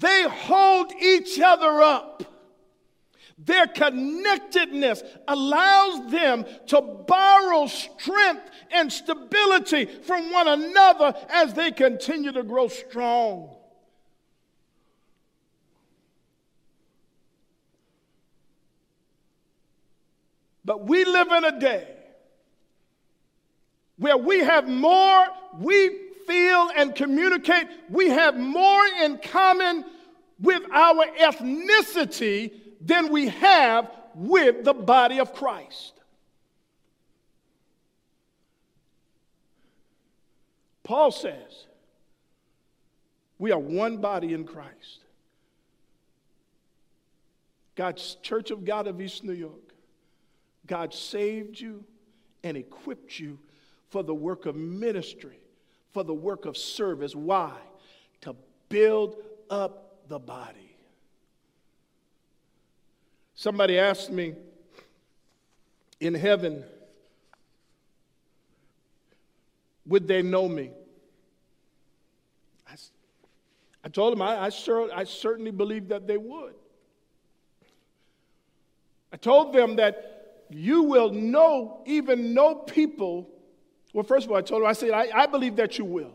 they 0.00 0.26
hold 0.28 0.92
each 1.00 1.38
other 1.40 1.80
up. 1.82 2.24
Their 3.44 3.66
connectedness 3.66 5.02
allows 5.26 6.12
them 6.12 6.44
to 6.66 6.80
borrow 6.80 7.66
strength 7.66 8.48
and 8.70 8.92
stability 8.92 9.86
from 9.86 10.30
one 10.30 10.46
another 10.46 11.14
as 11.28 11.52
they 11.54 11.72
continue 11.72 12.30
to 12.32 12.44
grow 12.44 12.68
strong. 12.68 13.56
But 20.64 20.86
we 20.86 21.04
live 21.04 21.32
in 21.32 21.44
a 21.44 21.58
day 21.58 21.88
where 23.98 24.16
we 24.16 24.38
have 24.38 24.68
more, 24.68 25.26
we 25.58 25.98
feel 26.28 26.70
and 26.76 26.94
communicate, 26.94 27.66
we 27.90 28.08
have 28.10 28.36
more 28.36 28.86
in 29.00 29.18
common 29.18 29.84
with 30.38 30.62
our 30.72 31.06
ethnicity 31.20 32.52
than 32.84 33.10
we 33.10 33.28
have 33.28 33.90
with 34.14 34.64
the 34.64 34.74
body 34.74 35.20
of 35.20 35.32
Christ. 35.34 35.94
Paul 40.82 41.10
says, 41.10 41.66
we 43.38 43.52
are 43.52 43.58
one 43.58 43.98
body 43.98 44.34
in 44.34 44.44
Christ. 44.44 45.04
God's 47.74 48.16
Church 48.22 48.50
of 48.50 48.64
God 48.64 48.86
of 48.86 49.00
East 49.00 49.24
New 49.24 49.32
York 49.32 49.72
God 50.66 50.94
saved 50.94 51.60
you 51.60 51.84
and 52.44 52.56
equipped 52.56 53.18
you 53.18 53.38
for 53.90 54.02
the 54.02 54.14
work 54.14 54.46
of 54.46 54.56
ministry, 54.56 55.38
for 55.92 56.04
the 56.04 56.14
work 56.14 56.46
of 56.46 56.56
service. 56.56 57.14
Why? 57.14 57.52
To 58.22 58.36
build 58.68 59.16
up 59.50 60.08
the 60.08 60.18
body. 60.18 60.71
Somebody 63.42 63.76
asked 63.76 64.12
me 64.12 64.34
in 65.98 66.14
heaven, 66.14 66.62
would 69.84 70.06
they 70.06 70.22
know 70.22 70.46
me? 70.46 70.70
I, 72.70 72.74
I 73.82 73.88
told 73.88 74.12
them 74.12 74.22
I, 74.22 74.46
I, 74.46 74.50
I 74.94 75.02
certainly 75.02 75.50
believe 75.50 75.88
that 75.88 76.06
they 76.06 76.18
would. 76.18 76.54
I 79.12 79.16
told 79.16 79.52
them 79.52 79.74
that 79.74 80.44
you 80.48 80.84
will 80.84 81.10
know, 81.10 81.82
even 81.84 82.34
know 82.34 82.54
people. 82.54 83.28
Well, 83.92 84.04
first 84.04 84.26
of 84.26 84.30
all, 84.30 84.36
I 84.36 84.42
told 84.42 84.62
him, 84.62 84.68
I 84.68 84.72
said, 84.72 84.90
I, 84.90 85.08
I 85.12 85.26
believe 85.26 85.56
that 85.56 85.78
you 85.78 85.84
will. 85.84 86.12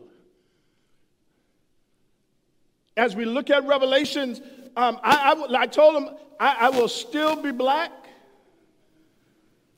As 2.96 3.14
we 3.14 3.26
look 3.26 3.50
at 3.50 3.66
Revelations, 3.66 4.40
um, 4.76 4.98
I, 5.02 5.32
I, 5.32 5.62
I, 5.62 5.66
told 5.66 5.96
him, 5.96 6.10
I, 6.38 6.56
I 6.60 6.70
will 6.70 6.88
still 6.88 7.40
be 7.40 7.50
black 7.50 7.92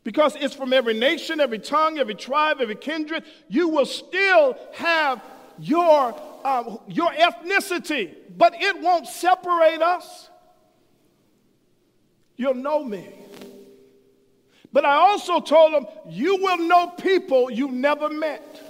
because 0.05 0.37
it's 0.37 0.55
from 0.55 0.73
every 0.73 0.95
nation, 0.95 1.41
every 1.41 1.59
tongue, 1.59 1.99
every 1.99 2.15
tribe, 2.15 2.59
every 2.61 2.77
kindred. 2.77 3.25
You 3.49 3.69
will 3.69 3.87
still 3.87 4.57
have 4.75 5.23
your, 5.59 6.15
uh, 6.45 6.77
your 6.89 7.11
ethnicity, 7.13 8.15
but 8.37 8.55
it 8.57 8.81
won't 8.81 9.07
separate 9.07 9.83
us. 9.83 10.31
You'll 12.37 12.55
know 12.55 12.83
me. 12.83 13.07
But 14.73 14.85
I 14.85 14.95
also 14.95 15.41
told 15.41 15.75
them, 15.75 15.87
you 16.09 16.37
will 16.37 16.59
know 16.59 16.89
people 16.89 17.51
you 17.51 17.71
never 17.71 18.09
met. 18.09 18.70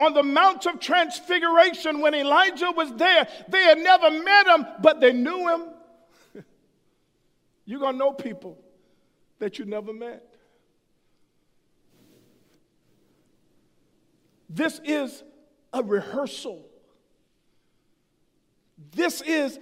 On 0.00 0.12
the 0.12 0.22
Mount 0.22 0.66
of 0.66 0.78
Transfiguration, 0.78 2.00
when 2.00 2.14
Elijah 2.14 2.70
was 2.76 2.92
there, 2.94 3.26
they 3.48 3.62
had 3.62 3.78
never 3.78 4.10
met 4.10 4.46
him, 4.46 4.66
but 4.80 5.00
they 5.00 5.12
knew 5.12 5.48
him. 5.48 5.62
You're 7.64 7.80
going 7.80 7.94
to 7.94 7.98
know 7.98 8.12
people 8.12 8.58
that 9.38 9.58
you 9.58 9.64
never 9.64 9.92
met. 9.92 10.24
This 14.48 14.80
is 14.84 15.22
a 15.72 15.82
rehearsal. 15.82 16.66
This 18.92 19.20
is 19.22 19.58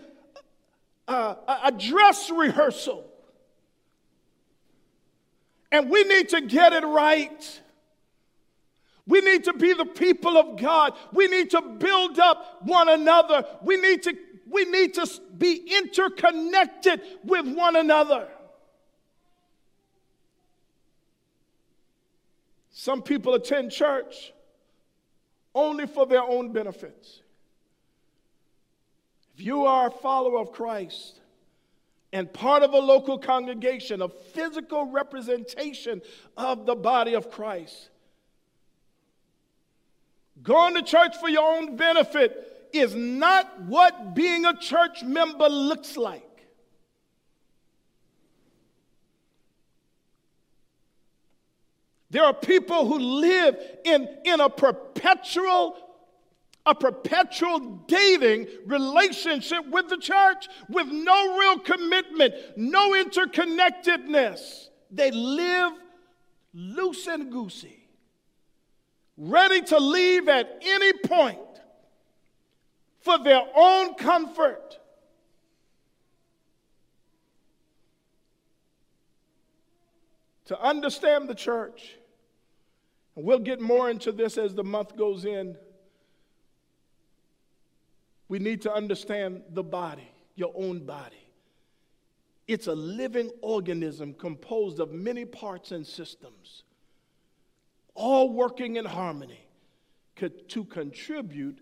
a, 1.08 1.36
a 1.64 1.72
dress 1.72 2.30
rehearsal. 2.30 3.10
And 5.72 5.90
we 5.90 6.04
need 6.04 6.28
to 6.30 6.40
get 6.40 6.72
it 6.72 6.84
right. 6.84 7.60
We 9.06 9.20
need 9.20 9.44
to 9.44 9.52
be 9.52 9.74
the 9.74 9.84
people 9.84 10.36
of 10.38 10.58
God. 10.58 10.94
We 11.12 11.26
need 11.28 11.50
to 11.50 11.60
build 11.60 12.18
up 12.18 12.62
one 12.62 12.88
another. 12.88 13.44
We 13.62 13.76
need 13.76 14.02
to, 14.04 14.16
we 14.48 14.64
need 14.64 14.94
to 14.94 15.06
be 15.36 15.76
interconnected 15.78 17.02
with 17.22 17.46
one 17.46 17.76
another. 17.76 18.28
Some 22.70 23.02
people 23.02 23.34
attend 23.34 23.72
church 23.72 24.32
only 25.54 25.86
for 25.86 26.06
their 26.06 26.22
own 26.22 26.52
benefits. 26.52 27.20
If 29.34 29.44
you 29.44 29.66
are 29.66 29.88
a 29.88 29.90
follower 29.90 30.38
of 30.38 30.52
Christ, 30.52 31.20
and 32.12 32.32
part 32.32 32.62
of 32.62 32.72
a 32.72 32.78
local 32.78 33.18
congregation, 33.18 34.00
a 34.00 34.08
physical 34.08 34.86
representation 34.86 36.00
of 36.36 36.64
the 36.64 36.76
body 36.76 37.14
of 37.14 37.28
Christ. 37.28 37.90
Going 40.44 40.74
to 40.74 40.82
church 40.82 41.16
for 41.16 41.28
your 41.28 41.56
own 41.56 41.74
benefit 41.76 42.68
is 42.72 42.94
not 42.94 43.62
what 43.62 44.14
being 44.14 44.44
a 44.44 44.56
church 44.56 45.02
member 45.02 45.48
looks 45.48 45.96
like. 45.96 46.22
There 52.10 52.22
are 52.22 52.34
people 52.34 52.86
who 52.86 52.98
live 52.98 53.56
in, 53.84 54.08
in 54.24 54.40
a 54.40 54.48
perpetual 54.48 55.76
a 56.66 56.74
perpetual 56.74 57.60
dating 57.86 58.46
relationship 58.64 59.66
with 59.68 59.88
the 59.88 59.98
church 59.98 60.48
with 60.68 60.86
no 60.86 61.38
real 61.38 61.58
commitment, 61.58 62.34
no 62.56 62.92
interconnectedness. 62.92 64.68
They 64.90 65.10
live 65.10 65.72
loose 66.54 67.06
and 67.06 67.30
goosey, 67.30 67.83
ready 69.16 69.62
to 69.62 69.78
leave 69.78 70.28
at 70.28 70.60
any 70.62 70.92
point 70.92 71.38
for 73.00 73.18
their 73.18 73.42
own 73.54 73.94
comfort. 73.94 74.78
To 80.46 80.60
understand 80.60 81.28
the 81.28 81.34
church, 81.34 81.96
and 83.16 83.24
we'll 83.24 83.38
get 83.38 83.60
more 83.60 83.88
into 83.88 84.12
this 84.12 84.36
as 84.36 84.54
the 84.54 84.64
month 84.64 84.96
goes 84.96 85.24
in 85.24 85.56
we 88.28 88.38
need 88.38 88.62
to 88.62 88.72
understand 88.74 89.42
the 89.50 89.62
body, 89.62 90.10
your 90.34 90.52
own 90.56 90.80
body. 90.80 91.28
It's 92.48 92.66
a 92.66 92.74
living 92.74 93.30
organism 93.42 94.14
composed 94.14 94.80
of 94.80 94.92
many 94.92 95.24
parts 95.24 95.72
and 95.72 95.86
systems, 95.86 96.63
all 97.94 98.32
working 98.32 98.76
in 98.76 98.84
harmony 98.84 99.40
to 100.48 100.64
contribute 100.64 101.58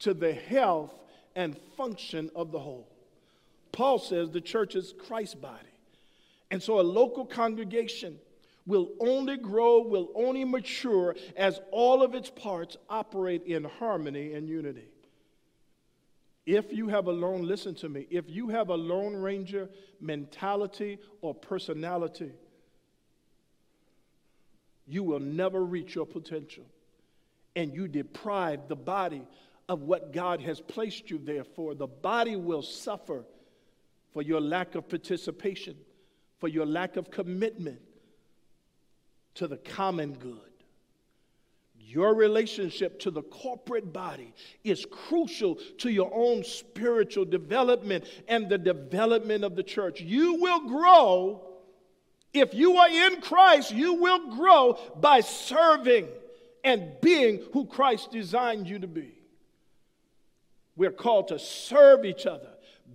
to 0.00 0.14
the 0.14 0.32
health 0.32 0.92
and 1.34 1.56
function 1.76 2.30
of 2.34 2.52
the 2.52 2.58
whole. 2.58 2.88
Paul 3.70 3.98
says 3.98 4.30
the 4.30 4.40
church 4.40 4.74
is 4.74 4.92
Christ's 5.06 5.36
body. 5.36 5.68
And 6.50 6.62
so 6.62 6.80
a 6.80 6.82
local 6.82 7.24
congregation 7.24 8.18
will 8.66 8.90
only 9.00 9.36
grow, 9.36 9.80
will 9.80 10.10
only 10.14 10.44
mature 10.44 11.16
as 11.36 11.60
all 11.70 12.02
of 12.02 12.14
its 12.14 12.30
parts 12.30 12.76
operate 12.88 13.42
in 13.44 13.64
harmony 13.64 14.34
and 14.34 14.48
unity. 14.48 14.88
If 16.44 16.72
you 16.72 16.88
have 16.88 17.06
a 17.06 17.12
lone, 17.12 17.46
listen 17.46 17.74
to 17.76 17.88
me, 17.88 18.06
if 18.10 18.28
you 18.28 18.48
have 18.48 18.68
a 18.68 18.74
Lone 18.74 19.14
Ranger 19.14 19.70
mentality 20.00 20.98
or 21.20 21.34
personality, 21.34 22.32
you 24.86 25.02
will 25.02 25.20
never 25.20 25.64
reach 25.64 25.94
your 25.94 26.06
potential. 26.06 26.64
And 27.54 27.74
you 27.74 27.86
deprive 27.88 28.68
the 28.68 28.76
body 28.76 29.22
of 29.68 29.82
what 29.82 30.12
God 30.12 30.40
has 30.40 30.60
placed 30.60 31.10
you 31.10 31.18
there 31.18 31.44
for. 31.44 31.74
The 31.74 31.86
body 31.86 32.36
will 32.36 32.62
suffer 32.62 33.24
for 34.12 34.22
your 34.22 34.40
lack 34.40 34.74
of 34.74 34.88
participation, 34.88 35.76
for 36.38 36.48
your 36.48 36.66
lack 36.66 36.96
of 36.96 37.10
commitment 37.10 37.80
to 39.34 39.46
the 39.46 39.56
common 39.56 40.14
good. 40.14 40.38
Your 41.78 42.14
relationship 42.14 43.00
to 43.00 43.10
the 43.10 43.22
corporate 43.22 43.92
body 43.92 44.32
is 44.64 44.86
crucial 44.90 45.56
to 45.78 45.90
your 45.90 46.10
own 46.14 46.42
spiritual 46.42 47.26
development 47.26 48.04
and 48.28 48.48
the 48.48 48.56
development 48.56 49.44
of 49.44 49.56
the 49.56 49.62
church. 49.62 50.00
You 50.00 50.34
will 50.34 50.68
grow 50.68 51.51
if 52.32 52.54
you 52.54 52.76
are 52.76 52.88
in 52.88 53.20
Christ, 53.20 53.72
you 53.72 53.94
will 53.94 54.34
grow 54.36 54.78
by 55.00 55.20
serving 55.20 56.08
and 56.64 56.92
being 57.00 57.42
who 57.52 57.66
Christ 57.66 58.10
designed 58.10 58.68
you 58.68 58.78
to 58.78 58.86
be. 58.86 59.12
We're 60.76 60.92
called 60.92 61.28
to 61.28 61.38
serve 61.38 62.04
each 62.04 62.26
other 62.26 62.48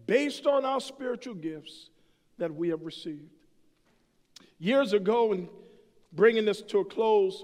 based 0.08 0.48
on 0.48 0.66
our 0.66 0.82
spiritual 0.82 1.36
gifts 1.36 1.90
that 2.38 2.54
we 2.54 2.70
have 2.70 2.82
received. 2.84 3.30
Years 4.60 4.94
ago, 4.94 5.34
and 5.34 5.48
bringing 6.14 6.46
this 6.46 6.62
to 6.64 6.80
a 6.80 6.86
close 6.86 7.44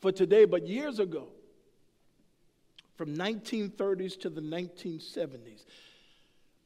for 0.00 0.10
today, 0.10 0.44
but 0.44 0.66
years 0.66 0.98
ago, 0.98 1.28
from 2.96 3.14
1930s 3.14 4.18
to 4.20 4.30
the 4.30 4.40
1970s, 4.40 5.64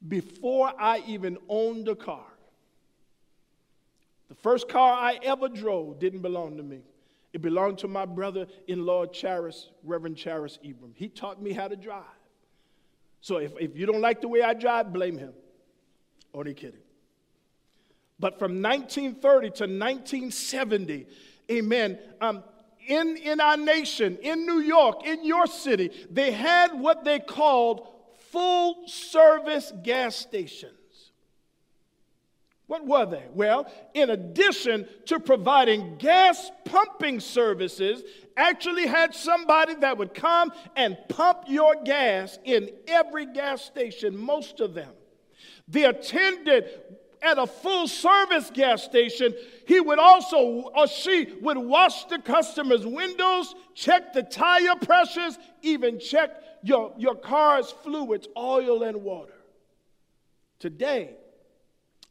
before 0.08 0.72
I 0.80 1.02
even 1.06 1.36
owned 1.48 1.88
a 1.88 1.94
car, 1.94 2.24
the 4.30 4.36
first 4.36 4.68
car 4.68 4.92
I 4.92 5.18
ever 5.24 5.48
drove 5.48 5.98
didn't 5.98 6.22
belong 6.22 6.56
to 6.56 6.62
me. 6.62 6.82
It 7.32 7.42
belonged 7.42 7.78
to 7.78 7.88
my 7.88 8.06
brother 8.06 8.46
in 8.68 8.86
law, 8.86 9.04
Charis, 9.04 9.70
Reverend 9.82 10.16
Charis 10.16 10.56
Ibram. 10.64 10.92
He 10.94 11.08
taught 11.08 11.42
me 11.42 11.52
how 11.52 11.66
to 11.66 11.74
drive. 11.74 12.04
So 13.20 13.38
if, 13.38 13.52
if 13.58 13.76
you 13.76 13.86
don't 13.86 14.00
like 14.00 14.20
the 14.20 14.28
way 14.28 14.40
I 14.40 14.54
drive, 14.54 14.92
blame 14.92 15.18
him. 15.18 15.32
Only 16.32 16.54
kidding. 16.54 16.80
But 18.20 18.38
from 18.38 18.62
1930 18.62 19.48
to 19.48 19.64
1970, 19.64 21.06
amen, 21.50 21.98
um, 22.20 22.44
in, 22.86 23.16
in 23.16 23.40
our 23.40 23.56
nation, 23.56 24.16
in 24.22 24.46
New 24.46 24.60
York, 24.60 25.04
in 25.04 25.24
your 25.24 25.48
city, 25.48 25.90
they 26.08 26.30
had 26.30 26.78
what 26.78 27.04
they 27.04 27.18
called 27.18 27.88
full 28.30 28.86
service 28.86 29.72
gas 29.82 30.14
stations. 30.14 30.79
What 32.70 32.86
were 32.86 33.04
they? 33.04 33.24
Well, 33.34 33.66
in 33.94 34.10
addition 34.10 34.86
to 35.06 35.18
providing 35.18 35.96
gas 35.96 36.52
pumping 36.64 37.18
services, 37.18 38.04
actually 38.36 38.86
had 38.86 39.12
somebody 39.12 39.74
that 39.74 39.98
would 39.98 40.14
come 40.14 40.52
and 40.76 40.96
pump 41.08 41.46
your 41.48 41.74
gas 41.82 42.38
in 42.44 42.70
every 42.86 43.26
gas 43.26 43.64
station, 43.64 44.16
most 44.16 44.60
of 44.60 44.74
them. 44.74 44.92
The 45.66 45.88
attendant 45.88 46.66
at 47.20 47.38
a 47.38 47.46
full 47.48 47.88
service 47.88 48.52
gas 48.54 48.84
station, 48.84 49.34
he 49.66 49.80
would 49.80 49.98
also, 49.98 50.70
or 50.72 50.86
she 50.86 51.26
would 51.40 51.58
wash 51.58 52.04
the 52.04 52.20
customer's 52.20 52.86
windows, 52.86 53.52
check 53.74 54.12
the 54.12 54.22
tire 54.22 54.76
pressures, 54.76 55.36
even 55.62 55.98
check 55.98 56.40
your, 56.62 56.94
your 56.96 57.16
car's 57.16 57.72
fluids, 57.82 58.28
oil, 58.38 58.84
and 58.84 59.02
water. 59.02 59.34
Today, 60.60 61.16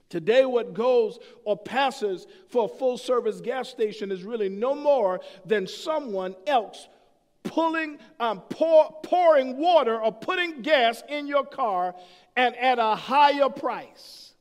Today, 0.10 0.44
what 0.44 0.74
goes 0.74 1.20
or 1.46 1.56
passes 1.56 2.26
for 2.48 2.66
a 2.66 2.68
full 2.68 2.98
service 2.98 3.42
gas 3.42 3.70
station 3.70 4.12
is 4.12 4.24
really 4.24 4.50
no 4.50 4.74
more 4.74 5.22
than 5.46 5.68
someone 5.68 6.36
else 6.48 6.88
pulling, 7.44 8.00
um, 8.20 8.42
pour, 8.42 8.92
pouring 9.04 9.58
water 9.58 10.02
or 10.02 10.12
putting 10.12 10.62
gas 10.62 11.04
in 11.10 11.28
your 11.28 11.46
car 11.46 11.96
and 12.36 12.56
at 12.56 12.80
a 12.80 12.96
higher 12.96 13.50
price. 13.50 14.34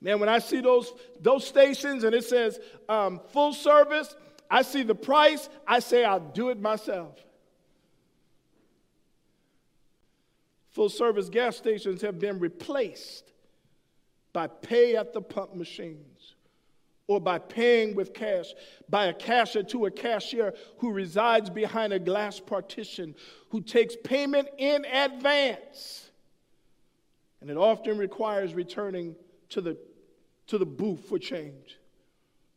Man, 0.00 0.20
when 0.20 0.28
I 0.28 0.38
see 0.38 0.60
those, 0.60 0.92
those 1.20 1.46
stations 1.46 2.04
and 2.04 2.14
it 2.14 2.24
says 2.24 2.58
um, 2.88 3.20
full 3.32 3.52
service, 3.52 4.14
I 4.50 4.62
see 4.62 4.82
the 4.82 4.94
price, 4.94 5.48
I 5.66 5.80
say 5.80 6.04
I'll 6.04 6.20
do 6.20 6.50
it 6.50 6.60
myself. 6.60 7.18
Full 10.70 10.88
service 10.88 11.28
gas 11.28 11.56
stations 11.56 12.02
have 12.02 12.18
been 12.18 12.38
replaced 12.38 13.27
by 14.38 14.46
pay 14.46 14.94
at 14.94 15.12
the 15.12 15.20
pump 15.20 15.56
machines 15.56 16.36
or 17.08 17.20
by 17.20 17.40
paying 17.40 17.96
with 17.96 18.14
cash, 18.14 18.54
by 18.88 19.06
a 19.06 19.12
cashier 19.12 19.64
to 19.64 19.86
a 19.86 19.90
cashier 19.90 20.54
who 20.76 20.92
resides 20.92 21.50
behind 21.50 21.92
a 21.92 21.98
glass 21.98 22.38
partition, 22.38 23.16
who 23.48 23.60
takes 23.60 23.96
payment 24.04 24.46
in 24.56 24.84
advance. 24.84 26.12
And 27.40 27.50
it 27.50 27.56
often 27.56 27.98
requires 27.98 28.54
returning 28.54 29.16
to 29.48 29.60
the, 29.60 29.76
to 30.46 30.56
the 30.56 30.66
booth 30.66 31.08
for 31.08 31.18
change. 31.18 31.80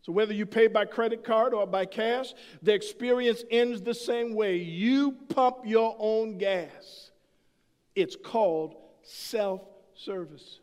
So, 0.03 0.11
whether 0.11 0.35
you 0.35 0.45
pay 0.45 0.67
by 0.67 0.85
credit 0.85 1.23
card 1.23 1.55
or 1.55 1.65
by 1.65 1.87
cash, 1.87 2.35
the 2.61 2.75
experience 2.75 3.43
ends 3.49 3.81
the 3.81 3.95
same 3.95 4.35
way. 4.35 4.57
You 4.57 5.13
pump 5.29 5.61
your 5.65 5.95
own 5.97 6.37
gas. 6.37 7.09
It's 7.95 8.15
called 8.15 8.75
self 9.01 9.61
service. 9.95 10.59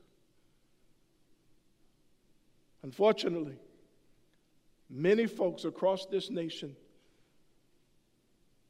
Unfortunately, 2.83 3.59
many 4.89 5.26
folks 5.26 5.64
across 5.64 6.07
this 6.07 6.31
nation 6.31 6.76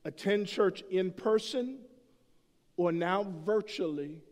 attend 0.05 0.47
church 0.47 0.83
in 0.91 1.11
person 1.11 1.79
or 2.77 2.93
now 2.93 3.27
virtually 3.45 4.23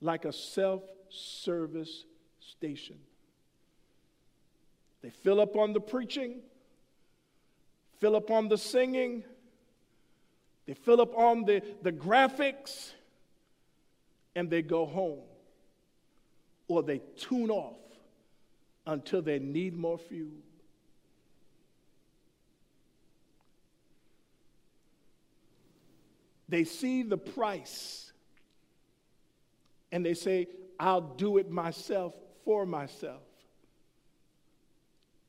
like 0.00 0.24
a 0.24 0.32
self 0.32 0.82
service 1.08 2.04
station. 2.40 2.98
They 5.02 5.10
fill 5.10 5.40
up 5.40 5.56
on 5.56 5.72
the 5.72 5.80
preaching, 5.80 6.40
fill 7.98 8.16
up 8.16 8.30
on 8.30 8.48
the 8.48 8.58
singing, 8.58 9.24
they 10.66 10.74
fill 10.74 11.00
up 11.00 11.16
on 11.16 11.44
the, 11.44 11.62
the 11.82 11.92
graphics, 11.92 12.92
and 14.34 14.50
they 14.50 14.62
go 14.62 14.84
home. 14.84 15.20
Or 16.68 16.82
they 16.82 17.00
tune 17.16 17.50
off 17.50 17.76
until 18.86 19.20
they 19.22 19.38
need 19.38 19.76
more 19.76 19.98
fuel. 19.98 20.30
They 26.48 26.64
see 26.64 27.02
the 27.02 27.18
price 27.18 28.12
and 29.90 30.04
they 30.04 30.14
say, 30.14 30.46
I'll 30.78 31.00
do 31.00 31.38
it 31.38 31.50
myself 31.50 32.14
for 32.44 32.66
myself. 32.66 33.22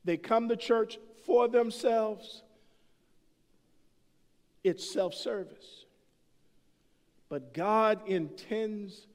They 0.03 0.17
come 0.17 0.49
to 0.49 0.55
church 0.55 0.99
for 1.25 1.47
themselves. 1.47 2.43
It's 4.63 4.89
self 4.89 5.13
service. 5.13 5.85
But 7.29 7.53
God 7.53 8.07
intends 8.07 9.07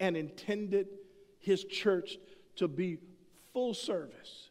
and 0.00 0.16
intended 0.16 0.88
His 1.38 1.64
church 1.64 2.18
to 2.56 2.66
be 2.66 2.98
full 3.52 3.74
service 3.74 4.50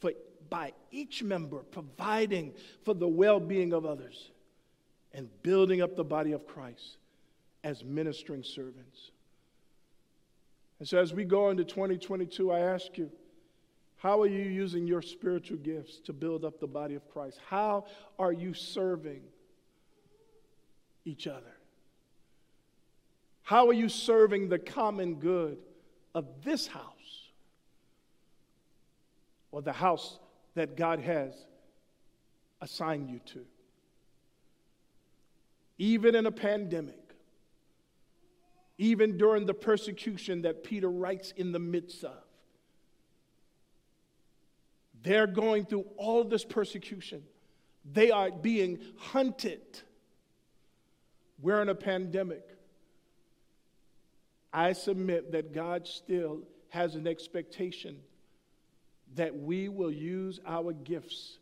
for, 0.00 0.12
by 0.48 0.72
each 0.90 1.22
member, 1.22 1.58
providing 1.58 2.54
for 2.84 2.94
the 2.94 3.08
well 3.08 3.40
being 3.40 3.72
of 3.72 3.84
others 3.84 4.30
and 5.12 5.28
building 5.42 5.80
up 5.80 5.96
the 5.96 6.04
body 6.04 6.32
of 6.32 6.46
Christ 6.46 6.98
as 7.64 7.84
ministering 7.84 8.42
servants. 8.42 9.10
And 10.78 10.88
so, 10.88 10.98
as 10.98 11.12
we 11.12 11.24
go 11.24 11.50
into 11.50 11.64
2022, 11.64 12.52
I 12.52 12.60
ask 12.60 12.96
you, 12.96 13.10
how 13.96 14.20
are 14.20 14.28
you 14.28 14.44
using 14.44 14.86
your 14.86 15.02
spiritual 15.02 15.58
gifts 15.58 15.98
to 16.04 16.12
build 16.12 16.44
up 16.44 16.60
the 16.60 16.68
body 16.68 16.94
of 16.94 17.08
Christ? 17.10 17.40
How 17.48 17.86
are 18.18 18.32
you 18.32 18.54
serving 18.54 19.22
each 21.04 21.26
other? 21.26 21.56
How 23.42 23.66
are 23.66 23.72
you 23.72 23.88
serving 23.88 24.50
the 24.50 24.58
common 24.58 25.16
good 25.16 25.58
of 26.14 26.26
this 26.44 26.66
house? 26.68 26.97
Or 29.50 29.62
the 29.62 29.72
house 29.72 30.18
that 30.54 30.76
God 30.76 31.00
has 31.00 31.34
assigned 32.60 33.08
you 33.08 33.20
to. 33.26 33.44
Even 35.78 36.14
in 36.14 36.26
a 36.26 36.32
pandemic, 36.32 37.14
even 38.78 39.16
during 39.16 39.46
the 39.46 39.54
persecution 39.54 40.42
that 40.42 40.64
Peter 40.64 40.90
writes 40.90 41.32
in 41.36 41.52
the 41.52 41.58
midst 41.58 42.04
of, 42.04 42.22
they're 45.02 45.26
going 45.26 45.64
through 45.64 45.86
all 45.96 46.24
this 46.24 46.44
persecution. 46.44 47.22
They 47.92 48.10
are 48.10 48.30
being 48.30 48.80
hunted. 48.96 49.62
We're 51.40 51.62
in 51.62 51.68
a 51.68 51.74
pandemic. 51.74 52.42
I 54.52 54.72
submit 54.72 55.32
that 55.32 55.52
God 55.52 55.86
still 55.86 56.40
has 56.70 56.96
an 56.96 57.06
expectation 57.06 57.98
that 59.14 59.36
we 59.36 59.68
will 59.68 59.92
use 59.92 60.40
our 60.46 60.72
gifts 60.72 61.38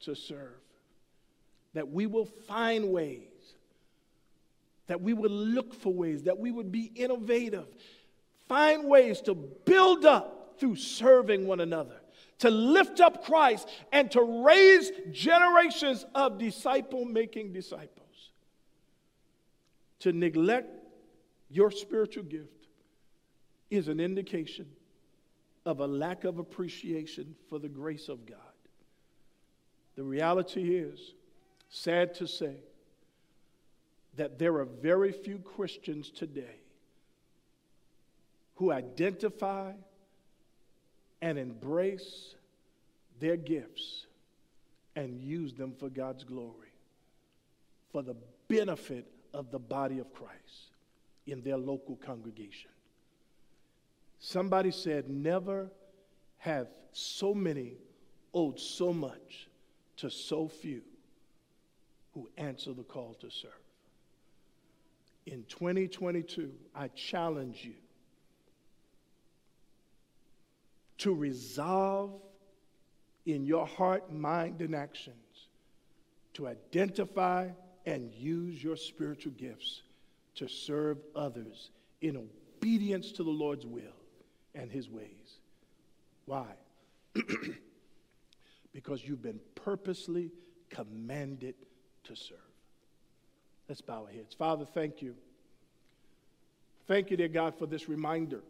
to 0.00 0.14
serve, 0.14 0.58
that 1.74 1.88
we 1.88 2.06
will 2.06 2.24
find 2.24 2.90
ways, 2.90 3.28
that 4.86 5.00
we 5.00 5.12
will 5.12 5.30
look 5.30 5.74
for 5.74 5.92
ways, 5.92 6.24
that 6.24 6.38
we 6.38 6.50
would 6.50 6.72
be 6.72 6.90
innovative, 6.94 7.66
find 8.48 8.88
ways 8.88 9.20
to 9.22 9.34
build 9.34 10.04
up 10.04 10.56
through 10.58 10.76
serving 10.76 11.46
one 11.46 11.60
another, 11.60 12.00
to 12.38 12.50
lift 12.50 13.00
up 13.00 13.24
Christ 13.24 13.68
and 13.92 14.10
to 14.12 14.44
raise 14.44 14.90
generations 15.12 16.04
of 16.14 16.38
disciple 16.38 17.04
making 17.04 17.52
disciples. 17.52 18.30
To 20.00 20.12
neglect 20.12 20.68
your 21.50 21.70
spiritual 21.70 22.24
gift 22.24 22.66
is 23.70 23.88
an 23.88 24.00
indication 24.00 24.66
of 25.66 25.80
a 25.80 25.86
lack 25.86 26.24
of 26.24 26.38
appreciation 26.38 27.34
for 27.48 27.58
the 27.58 27.68
grace 27.68 28.08
of 28.08 28.26
God. 28.26 28.38
The 29.96 30.02
reality 30.02 30.76
is, 30.76 31.14
sad 31.68 32.14
to 32.14 32.26
say, 32.26 32.56
that 34.16 34.38
there 34.38 34.56
are 34.56 34.64
very 34.64 35.12
few 35.12 35.38
Christians 35.38 36.10
today 36.10 36.56
who 38.56 38.72
identify 38.72 39.72
and 41.22 41.38
embrace 41.38 42.34
their 43.18 43.36
gifts 43.36 44.06
and 44.96 45.20
use 45.20 45.54
them 45.54 45.74
for 45.78 45.88
God's 45.88 46.24
glory, 46.24 46.72
for 47.92 48.02
the 48.02 48.16
benefit 48.48 49.06
of 49.32 49.50
the 49.50 49.58
body 49.58 49.98
of 49.98 50.12
Christ 50.12 50.72
in 51.26 51.42
their 51.42 51.56
local 51.56 51.96
congregation. 51.96 52.70
Somebody 54.20 54.70
said, 54.70 55.08
Never 55.08 55.70
have 56.36 56.68
so 56.92 57.34
many 57.34 57.78
owed 58.34 58.60
so 58.60 58.92
much 58.92 59.48
to 59.96 60.10
so 60.10 60.46
few 60.46 60.82
who 62.12 62.28
answer 62.36 62.72
the 62.72 62.82
call 62.82 63.14
to 63.20 63.30
serve. 63.30 63.50
In 65.26 65.44
2022, 65.48 66.52
I 66.74 66.88
challenge 66.88 67.64
you 67.64 67.74
to 70.98 71.14
resolve 71.14 72.20
in 73.24 73.44
your 73.46 73.66
heart, 73.66 74.12
mind, 74.12 74.60
and 74.60 74.74
actions 74.74 75.48
to 76.34 76.46
identify 76.46 77.48
and 77.86 78.12
use 78.12 78.62
your 78.62 78.76
spiritual 78.76 79.32
gifts 79.32 79.82
to 80.34 80.46
serve 80.48 80.98
others 81.14 81.70
in 82.02 82.16
obedience 82.16 83.12
to 83.12 83.22
the 83.22 83.30
Lord's 83.30 83.66
will 83.66 83.99
and 84.54 84.70
his 84.70 84.88
ways. 84.88 85.38
Why? 86.26 86.46
because 88.72 89.04
you've 89.04 89.22
been 89.22 89.40
purposely 89.54 90.30
commanded 90.68 91.54
to 92.04 92.16
serve. 92.16 92.38
Let's 93.68 93.80
bow 93.80 94.04
our 94.04 94.12
heads. 94.12 94.34
Father, 94.34 94.64
thank 94.64 95.02
you. 95.02 95.14
Thank 96.86 97.10
you, 97.10 97.16
dear 97.16 97.28
God, 97.28 97.56
for 97.56 97.66
this 97.66 97.88
reminder 97.88 98.40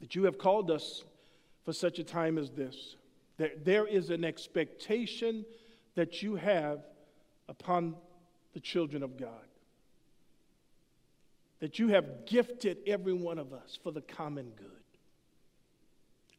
that 0.00 0.14
you 0.14 0.24
have 0.24 0.38
called 0.38 0.70
us 0.70 1.04
for 1.64 1.72
such 1.72 1.98
a 1.98 2.04
time 2.04 2.38
as 2.38 2.50
this. 2.50 2.96
That 3.36 3.64
there 3.64 3.86
is 3.86 4.10
an 4.10 4.24
expectation 4.24 5.44
that 5.94 6.22
you 6.22 6.34
have 6.36 6.80
upon 7.48 7.94
the 8.54 8.60
children 8.60 9.02
of 9.02 9.16
God. 9.16 9.30
That 11.60 11.78
you 11.78 11.88
have 11.88 12.26
gifted 12.26 12.78
every 12.86 13.12
one 13.12 13.38
of 13.38 13.52
us 13.52 13.78
for 13.82 13.92
the 13.92 14.00
common 14.00 14.52
good. 14.56 14.77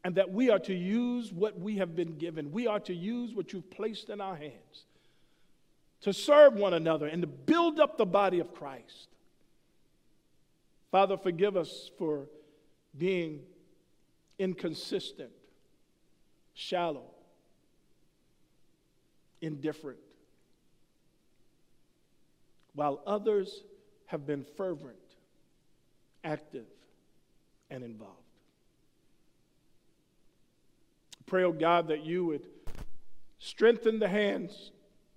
And 0.02 0.14
that 0.14 0.32
we 0.32 0.48
are 0.50 0.58
to 0.60 0.74
use 0.74 1.32
what 1.32 1.58
we 1.60 1.76
have 1.76 1.94
been 1.94 2.16
given. 2.16 2.52
We 2.52 2.66
are 2.66 2.80
to 2.80 2.94
use 2.94 3.34
what 3.34 3.52
you've 3.52 3.70
placed 3.70 4.08
in 4.08 4.20
our 4.20 4.36
hands 4.36 4.86
to 6.02 6.12
serve 6.12 6.54
one 6.54 6.74
another 6.74 7.06
and 7.06 7.22
to 7.22 7.28
build 7.28 7.78
up 7.78 7.98
the 7.98 8.06
body 8.06 8.38
of 8.38 8.54
Christ. 8.54 9.08
Father, 10.90 11.16
forgive 11.16 11.56
us 11.56 11.90
for 11.98 12.26
being 12.96 13.40
inconsistent, 14.38 15.30
shallow, 16.54 17.04
indifferent, 19.40 19.98
while 22.74 23.02
others 23.06 23.62
have 24.06 24.26
been 24.26 24.44
fervent, 24.56 24.96
active, 26.24 26.66
and 27.70 27.84
involved. 27.84 28.16
Pray, 31.30 31.44
oh 31.44 31.52
God, 31.52 31.86
that 31.88 32.04
you 32.04 32.24
would 32.24 32.44
strengthen 33.38 34.00
the 34.00 34.08
hands 34.08 34.72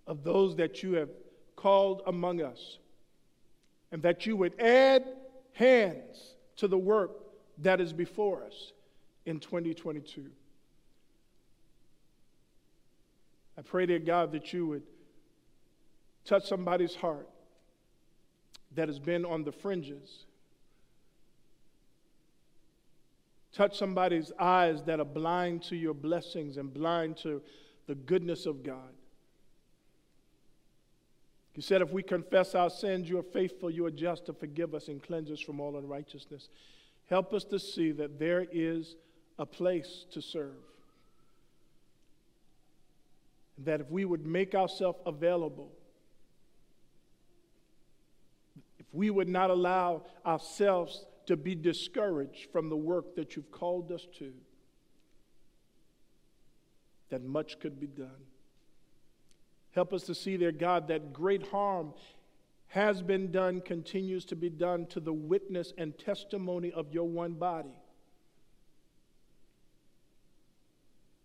of 0.05 0.23
those 0.23 0.55
that 0.57 0.83
you 0.83 0.93
have 0.93 1.09
called 1.55 2.03
among 2.05 2.39
us, 2.39 2.77
and 3.91 4.03
that 4.03 4.27
you 4.27 4.37
would 4.37 4.53
add 4.61 5.03
hands 5.53 6.35
to 6.57 6.67
the 6.67 6.77
work 6.77 7.09
that 7.57 7.81
is 7.81 7.91
before 7.93 8.43
us 8.43 8.73
in 9.25 9.39
2022. 9.39 10.29
I 13.57 13.63
pray, 13.63 13.87
dear 13.87 13.97
God, 13.97 14.33
that 14.33 14.53
you 14.53 14.67
would 14.67 14.83
touch 16.25 16.45
somebody's 16.47 16.93
heart 16.93 17.27
that 18.75 18.87
has 18.87 18.99
been 18.99 19.25
on 19.25 19.43
the 19.43 19.51
fringes. 19.51 20.25
Touch 23.53 23.77
somebody's 23.77 24.31
eyes 24.39 24.81
that 24.83 24.99
are 24.99 25.05
blind 25.05 25.61
to 25.63 25.75
your 25.75 25.93
blessings 25.93 26.57
and 26.57 26.73
blind 26.73 27.17
to 27.17 27.41
the 27.87 27.95
goodness 27.95 28.45
of 28.45 28.63
God. 28.63 28.93
You 31.55 31.61
said, 31.61 31.83
if 31.83 31.91
we 31.91 32.01
confess 32.01 32.55
our 32.55 32.71
sins, 32.71 33.07
you 33.07 33.19
are 33.19 33.23
faithful, 33.23 33.69
you 33.69 33.85
are 33.85 33.91
just 33.91 34.25
to 34.25 34.33
forgive 34.33 34.73
us 34.73 34.87
and 34.87 35.03
cleanse 35.03 35.29
us 35.29 35.39
from 35.39 35.59
all 35.59 35.77
unrighteousness. 35.77 36.49
Help 37.09 37.31
us 37.31 37.43
to 37.43 37.59
see 37.59 37.91
that 37.91 38.17
there 38.17 38.47
is 38.51 38.95
a 39.37 39.45
place 39.45 40.05
to 40.11 40.21
serve. 40.21 40.55
That 43.59 43.81
if 43.81 43.91
we 43.91 44.03
would 44.03 44.25
make 44.25 44.55
ourselves 44.55 44.97
available, 45.05 45.71
if 48.79 48.87
we 48.91 49.11
would 49.11 49.29
not 49.29 49.51
allow 49.51 50.01
ourselves 50.25 51.05
to 51.27 51.37
be 51.37 51.55
discouraged 51.55 52.51
from 52.51 52.69
the 52.69 52.75
work 52.75 53.15
that 53.15 53.35
you've 53.35 53.51
called 53.51 53.91
us 53.91 54.07
to, 54.19 54.33
that 57.09 57.23
much 57.23 57.59
could 57.59 57.79
be 57.79 57.87
done. 57.87 58.27
Help 59.71 59.93
us 59.93 60.03
to 60.03 60.15
see, 60.15 60.37
dear 60.37 60.51
God, 60.51 60.87
that 60.87 61.13
great 61.13 61.47
harm 61.47 61.93
has 62.67 63.01
been 63.01 63.31
done, 63.31 63.61
continues 63.61 64.25
to 64.25 64.35
be 64.35 64.49
done 64.49 64.85
to 64.87 64.99
the 64.99 65.13
witness 65.13 65.73
and 65.77 65.97
testimony 65.97 66.71
of 66.71 66.91
your 66.91 67.07
one 67.07 67.33
body. 67.33 67.75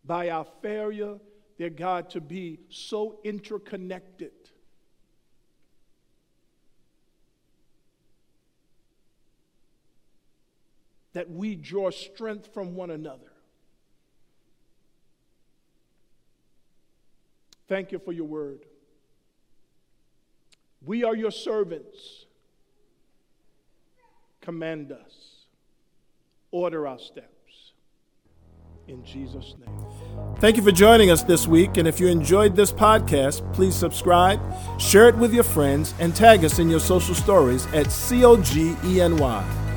by 0.09 0.31
our 0.31 0.47
failure, 0.63 1.19
dear 1.59 1.71
God, 1.71 2.11
to 2.11 2.21
be 2.21 2.59
so 2.71 3.21
interconnected. 3.23 4.33
That 11.19 11.29
we 11.29 11.57
draw 11.57 11.91
strength 11.91 12.55
from 12.55 12.77
one 12.77 12.93
another. 12.93 13.33
Thank 17.67 17.91
you 17.91 17.99
for 17.99 18.13
your 18.13 18.27
word. 18.27 18.61
We 20.81 21.03
are 21.03 21.17
your 21.17 21.33
servants. 21.33 22.27
Command 24.41 24.93
us, 24.93 25.47
order 26.53 26.87
our 26.87 27.01
steps 27.01 27.73
in 28.87 29.05
Jesus' 29.05 29.57
name. 29.59 30.37
Thank 30.39 30.57
you 30.57 30.63
for 30.63 30.71
joining 30.71 31.11
us 31.11 31.25
this 31.25 31.49
week. 31.49 31.79
And 31.79 31.89
if 31.89 31.99
you 31.99 32.07
enjoyed 32.07 32.55
this 32.55 32.71
podcast, 32.71 33.53
please 33.53 33.75
subscribe, 33.75 34.41
share 34.81 35.09
it 35.09 35.17
with 35.17 35.35
your 35.35 35.43
friends, 35.43 35.95
and 35.99 36.15
tag 36.15 36.45
us 36.45 36.61
in 36.61 36.71
your 36.71 36.79
social 36.79 37.17
stories 37.17 37.67
at 37.75 37.87
COGENY. 37.87 39.68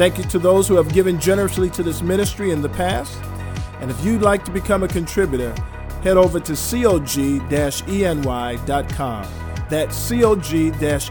Thank 0.00 0.16
you 0.16 0.24
to 0.24 0.38
those 0.38 0.66
who 0.66 0.76
have 0.76 0.90
given 0.94 1.20
generously 1.20 1.68
to 1.68 1.82
this 1.82 2.00
ministry 2.00 2.52
in 2.52 2.62
the 2.62 2.70
past. 2.70 3.20
And 3.82 3.90
if 3.90 4.02
you'd 4.02 4.22
like 4.22 4.46
to 4.46 4.50
become 4.50 4.82
a 4.82 4.88
contributor, 4.88 5.54
head 6.02 6.16
over 6.16 6.40
to 6.40 6.52
cog-eny.com. 6.52 7.06
That's 9.68 10.08
cog-eny.com. 10.08 11.04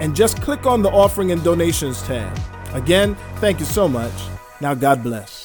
And 0.00 0.16
just 0.16 0.40
click 0.40 0.64
on 0.64 0.80
the 0.80 0.90
offering 0.90 1.32
and 1.32 1.44
donations 1.44 2.00
tab. 2.04 2.40
Again, 2.72 3.14
thank 3.36 3.60
you 3.60 3.66
so 3.66 3.86
much. 3.86 4.14
Now, 4.62 4.72
God 4.72 5.02
bless. 5.02 5.39